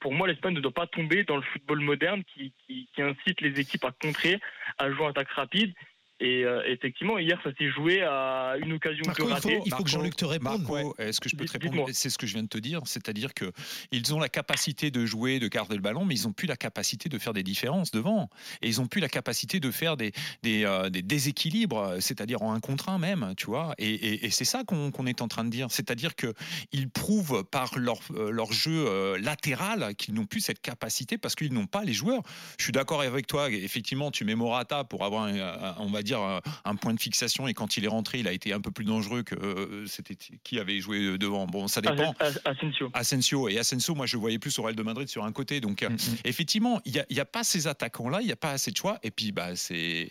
pour 0.02 0.12
moi, 0.14 0.28
l'Espagne 0.28 0.54
ne 0.54 0.60
doit 0.60 0.74
pas 0.74 0.86
tomber 0.86 1.24
dans 1.24 1.38
le 1.38 1.44
football 1.44 1.80
moderne 1.80 2.26
qui, 2.26 2.52
qui, 2.66 2.90
qui 2.94 3.02
incite 3.02 3.40
les 3.40 3.58
équipes 3.58 3.86
à 3.86 3.94
contrer, 4.02 4.42
à 4.78 4.92
jouer 4.92 5.06
en 5.06 5.12
attaque 5.12 5.30
rapide. 5.30 5.74
Et 6.20 6.44
euh, 6.46 6.64
effectivement, 6.66 7.20
hier, 7.20 7.40
ça 7.44 7.52
s'est 7.60 7.70
joué 7.70 8.02
à 8.02 8.56
une 8.60 8.74
occasion 8.74 9.04
Marco, 9.06 9.24
de 9.26 9.30
il 9.30 9.36
faut, 9.42 9.50
il 9.68 9.74
faut 9.74 9.84
que 9.84 9.90
Jean-Luc 9.90 10.16
te 10.16 10.26
réponde. 10.26 10.62
Marco, 10.64 10.96
est-ce 10.98 11.22
que 11.22 11.30
je 11.30 11.36
peux 11.36 11.46
te 11.46 11.52
répondre? 11.52 11.86
C'est 11.94 12.10
ce 12.10 12.18
que 12.18 12.26
je 12.26 12.34
viens 12.34 12.42
de 12.44 12.48
te 12.48 12.58
dire, 12.58 12.82
c'est-à-dire 12.86 13.36
que 13.36 13.52
ils 13.92 14.14
ont 14.16 14.20
la 14.20 14.30
capacité 14.30 14.90
de 14.90 15.06
jouer, 15.06 15.40
de 15.40 15.48
garder 15.48 15.76
le 15.76 15.82
ballon, 15.82 16.06
mais 16.06 16.16
ils 16.16 16.24
n'ont 16.26 16.34
plus 16.34 16.48
la 16.48 16.56
capacité 16.58 17.08
de 17.08 17.20
faire 17.20 17.34
des 17.34 17.44
différences 17.44 17.92
devant, 17.92 18.30
et 18.64 18.68
ils 18.70 18.78
n'ont 18.80 18.88
plus 18.88 19.00
la 19.00 19.10
capacité 19.10 19.60
de 19.60 19.70
faire 19.70 19.96
des 19.96 20.12
des, 20.42 20.64
euh, 20.66 20.90
des 20.90 21.04
déséquilibres, 21.04 21.98
c'est-à-dire 22.00 22.42
en 22.42 22.54
un 22.54 22.60
contre 22.60 22.90
un 22.90 22.98
même, 22.98 23.34
tu 23.38 23.46
vois. 23.46 23.76
Et, 23.78 23.94
et- 23.94 24.26
et 24.26 24.30
c'est 24.32 24.46
ça 24.46 24.64
qu'on 24.64 24.90
qu'on 24.90 25.06
est 25.06 25.22
en 25.22 25.28
train 25.28 25.44
de 25.44 25.50
dire, 25.52 25.68
c'est-à-dire 25.70 26.16
que 26.16 26.34
ils 26.72 26.90
prouvent 26.90 27.44
par 27.44 27.78
leur 27.78 28.00
euh, 28.16 28.32
leur 28.32 28.52
jeu 28.52 28.86
euh, 28.88 29.20
latéral 29.20 29.94
qu'ils 29.96 30.16
n'ont 30.16 30.26
plus 30.26 30.42
cette 30.42 30.62
capacité 30.62 31.18
parce 31.20 31.36
qu'ils 31.36 31.54
n'ont 31.54 31.68
pas 31.68 31.84
les 31.84 31.94
joueurs. 31.94 32.24
Je 32.58 32.64
suis 32.64 32.72
d'accord 32.74 33.02
avec 33.02 33.28
toi. 33.28 33.52
Effectivement, 33.52 34.10
tu 34.10 34.26
mets 34.26 34.34
Morata 34.36 34.84
pour 34.84 35.06
avoir, 35.06 35.24
un- 35.26 35.36
un- 35.38 35.76
on 35.80 35.92
va 35.92 36.02
dire, 36.02 36.07
un- 36.16 36.42
un 36.66 36.76
point 36.76 36.94
de 36.94 37.00
fixation. 37.00 37.48
Et 37.48 37.54
quand 37.54 37.78
il 37.78 37.86
est 37.86 37.90
rentré, 37.90 38.20
il 38.20 38.28
a 38.28 38.32
été 38.32 38.54
un 38.54 38.62
peu 38.62 38.72
plus 38.72 38.86
dangereux 38.86 39.24
que 39.24 39.36
euh, 39.36 39.86
c'était 39.88 40.16
qui 40.44 40.60
avait 40.60 40.80
joué 40.80 41.18
devant. 41.18 41.46
Bon, 41.48 41.68
ça 41.68 41.82
dépend. 41.82 42.14
As- 42.20 42.38
As- 42.38 42.40
Asensio. 42.46 42.90
Asensio 42.94 43.50
et 43.50 43.58
Asensio, 43.60 43.96
moi 43.96 44.06
je 44.06 44.18
voyais 44.18 44.40
plus 44.40 44.58
au 44.60 44.64
Real 44.64 44.76
de 44.76 44.84
Madrid 44.84 45.08
sur 45.08 45.24
un 45.24 45.32
côté. 45.32 45.60
Donc 45.62 45.84
euh, 45.84 45.90
Mm, 45.90 45.94
mm. 45.94 46.16
effectivement, 46.26 46.82
il 46.86 46.92
n'y 46.94 47.00
a, 47.00 47.06
il 47.10 47.16
y 47.18 47.20
a 47.20 47.26
pas 47.26 47.44
ces 47.44 47.68
attaquants-là, 47.68 48.22
il 48.22 48.26
n'y 48.26 48.32
a 48.32 48.36
pas 48.38 48.52
assez 48.52 48.72
de 48.72 48.78
choix. 48.78 49.00
Et 49.04 49.12
puis 49.12 49.32
bah, 49.32 49.56
c'est 49.56 50.08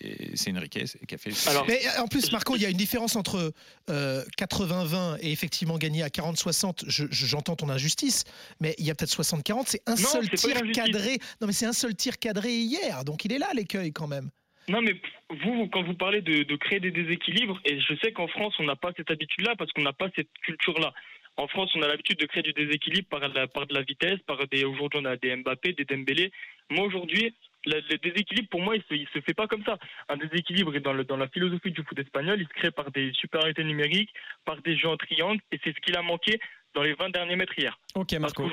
Enrique 0.49 0.79
qui 1.07 1.15
a 1.15 1.19
fait. 1.19 1.49
Alors, 1.49 1.65
Mais 1.67 1.81
euh, 1.87 2.03
en 2.03 2.07
plus, 2.09 2.31
Marco, 2.33 2.57
il 2.57 2.63
y 2.63 2.67
a 2.67 2.71
une 2.71 2.77
différence 2.77 3.17
entre 3.17 3.53
euh, 3.91 4.25
80-20 4.39 5.19
et 5.21 5.33
effectivement 5.33 5.79
gagner 5.79 6.03
à 6.03 6.09
40-60. 6.09 6.85
Je- 6.87 7.05
je- 7.11 7.27
J'entends 7.27 7.57
ton 7.57 7.69
injustice, 7.69 8.25
mais 8.61 8.75
il 8.79 8.87
y 8.87 8.91
a 8.91 8.95
peut-être 8.95 9.11
60-40. 9.11 9.65
C'est 9.67 9.83
un 9.87 9.95
Non, 9.97 9.97
seul 9.97 10.29
tir 10.31 10.57
cadré. 10.73 11.19
Non, 11.41 11.47
mais 11.49 11.53
c'est 11.53 11.67
un 11.67 11.73
seul 11.73 11.95
tir 11.95 12.19
cadré 12.19 12.55
hier. 12.55 13.05
Donc 13.05 13.25
il 13.25 13.33
est 13.33 13.39
là, 13.39 13.49
l'écueil, 13.55 13.93
quand 13.93 14.07
même. 14.07 14.31
Non, 14.69 14.83
mais 14.83 15.01
vous, 15.31 15.69
quand 15.69 15.83
vous 15.83 15.95
parlez 15.95 16.23
de, 16.23 16.43
de 16.43 16.57
créer 16.57 16.81
des 16.81 16.91
déséquilibres, 16.91 17.61
et 17.65 17.81
je 17.81 17.95
sais 18.03 18.13
qu'en 18.13 18.27
France, 18.27 18.55
on 18.59 18.65
n'a 18.65 18.77
pas 18.77 18.93
cette 18.97 19.11
habitude-là 19.11 19.55
parce 19.57 19.73
qu'on 19.73 19.83
n'a 19.83 19.93
pas 19.93 20.09
cette 20.17 20.33
culture-là. 20.43 20.93
En 21.37 21.49
France, 21.49 21.71
on 21.75 21.83
a 21.83 21.89
l'habitude 21.89 22.19
de 22.19 22.27
créer 22.27 22.43
du 22.43 22.53
déséquilibre 22.53 23.09
par, 23.09 23.21
la, 23.29 23.47
par 23.47 23.67
de 23.67 23.75
la 23.75 23.83
vitesse, 23.83 24.19
par 24.27 24.47
des. 24.49 24.65
Aujourd'hui, 24.65 25.01
on 25.03 25.05
a 25.05 25.17
des 25.17 25.37
Mbappé, 25.37 25.75
des 25.75 25.85
Dembélé. 25.85 26.33
Moi, 26.71 26.87
aujourd'hui, 26.87 27.35
le, 27.67 27.99
déséquilibre, 27.99 28.49
pour 28.49 28.63
moi, 28.63 28.75
il 28.77 28.83
se, 28.89 28.95
il 28.95 29.07
se 29.09 29.21
fait 29.21 29.35
pas 29.35 29.47
comme 29.47 29.63
ça. 29.65 29.79
Un 30.09 30.17
déséquilibre 30.17 30.75
est 30.75 30.81
dans, 30.81 30.95
le, 30.95 31.05
dans 31.05 31.19
la 31.19 31.29
philosophie 31.29 31.71
du 31.71 31.83
foot 31.83 31.99
espagnol, 31.99 32.41
il 32.41 32.49
se 32.49 32.55
crée 32.55 32.71
par 32.71 32.91
des 32.91 33.13
supériorités 33.13 33.65
numériques, 33.65 34.11
par 34.45 34.63
des 34.63 34.77
jeux 34.77 34.89
en 34.89 34.97
triangle, 34.97 35.41
et 35.53 35.61
c'est 35.63 35.75
ce 35.75 35.81
qu'il 35.81 35.97
a 35.97 36.03
manqué 36.03 36.41
dans 36.75 36.83
les 36.83 36.95
20 36.95 37.11
derniers 37.11 37.37
mètres 37.37 37.59
hier. 37.59 37.79
Ok, 37.95 38.13
Marco. 38.15 38.49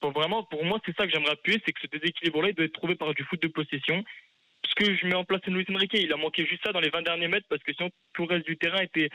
pour 0.00 0.12
vraiment, 0.12 0.44
pour 0.44 0.64
moi, 0.64 0.78
c'est 0.86 0.96
ça 0.96 1.06
que 1.06 1.12
j'aimerais 1.12 1.32
appuyer, 1.32 1.60
c'est 1.64 1.72
que 1.72 1.80
ce 1.80 1.86
déséquilibre-là, 1.88 2.50
il 2.50 2.54
doit 2.54 2.66
être 2.66 2.72
trouvé 2.72 2.94
par 2.94 3.12
du 3.14 3.24
foot 3.24 3.42
de 3.42 3.48
possession. 3.48 4.04
Ce 4.68 4.74
que 4.74 4.94
je 4.94 5.06
mets 5.06 5.14
en 5.14 5.24
place, 5.24 5.40
Luis 5.46 5.64
Enrique. 5.74 5.92
Il 5.94 6.12
a 6.12 6.16
manqué 6.16 6.44
juste 6.46 6.62
ça 6.64 6.72
dans 6.72 6.80
les 6.80 6.90
20 6.90 7.02
derniers 7.02 7.28
mètres 7.28 7.46
parce 7.48 7.62
que 7.62 7.72
sinon, 7.72 7.90
tout 8.12 8.26
le 8.26 8.34
reste 8.34 8.46
du 8.46 8.56
terrain 8.56 8.80
était, 8.82 9.08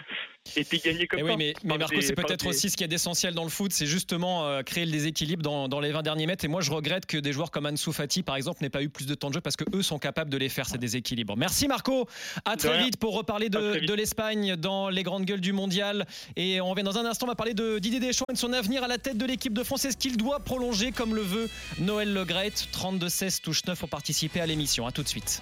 était 0.55 0.77
gagné 0.77 1.07
comme 1.07 1.19
Eh 1.19 1.23
ça. 1.23 1.35
oui, 1.35 1.53
mais, 1.63 1.77
Marco, 1.77 2.01
c'est 2.01 2.15
peut-être 2.15 2.43
des- 2.43 2.49
aussi 2.49 2.69
ce 2.69 2.75
qui 2.77 2.83
est 2.83 2.87
d'essentiel 2.87 3.33
dans 3.33 3.43
le 3.43 3.49
foot, 3.49 3.71
c'est 3.71 3.85
justement 3.85 4.45
euh, 4.47 4.63
créer 4.63 4.85
le 4.85 4.91
déséquilibre 4.91 5.43
dans, 5.43 5.67
dans 5.67 5.79
les 5.79 5.91
20 5.91 6.01
derniers 6.01 6.25
mètres. 6.25 6.43
Et 6.45 6.47
moi, 6.47 6.61
je 6.61 6.71
regrette 6.71 7.05
que 7.05 7.17
des 7.17 7.31
joueurs 7.31 7.51
comme 7.51 7.65
Ansu 7.67 7.93
Fati, 7.93 8.23
par 8.23 8.35
exemple, 8.35 8.61
n'aient 8.63 8.69
pas 8.69 8.81
eu 8.83 8.89
plus 8.89 9.05
de 9.05 9.15
temps 9.15 9.29
de 9.29 9.35
jeu 9.35 9.41
parce 9.41 9.55
que 9.55 9.65
eux 9.75 9.81
sont 9.81 9.99
capables 9.99 10.29
de 10.29 10.37
les 10.37 10.49
faire, 10.49 10.67
ces 10.67 10.77
déséquilibres. 10.77 11.37
Merci 11.37 11.67
Marco. 11.67 12.07
À 12.43 12.57
très 12.57 12.83
vite 12.83 12.97
pour 12.97 13.15
reparler 13.15 13.49
de, 13.49 13.93
l'Espagne 13.93 14.55
dans 14.55 14.89
les 14.89 15.03
grandes 15.03 15.25
gueules 15.25 15.41
du 15.41 15.53
mondial. 15.53 16.05
Et 16.35 16.59
on 16.59 16.69
revient 16.69 16.83
dans 16.83 16.97
un 16.97 17.05
instant, 17.05 17.27
on 17.27 17.29
va 17.29 17.35
parler 17.35 17.53
de 17.53 17.79
Didier 17.79 17.99
Deschamps 17.99 18.25
et 18.29 18.33
de 18.33 18.37
son 18.37 18.51
avenir 18.51 18.83
à 18.83 18.87
la 18.87 18.97
tête 18.97 19.17
de 19.17 19.25
l'équipe 19.25 19.53
de 19.53 19.63
France. 19.63 19.85
Est-ce 19.85 19.97
qu'il 19.97 20.17
doit 20.17 20.39
prolonger 20.39 20.91
comme 20.91 21.15
le 21.15 21.21
veut 21.21 21.49
Noël 21.79 22.11
Le 22.13 22.25
Graët 22.25 22.67
32-16 22.73 23.41
touche 23.41 23.63
9 23.65 23.79
pour 23.79 23.89
participer 23.89 24.41
à 24.41 24.45
l'émission. 24.45 24.85
À 24.87 24.91
tout 24.91 25.03
de 25.03 25.07
suite. 25.07 25.34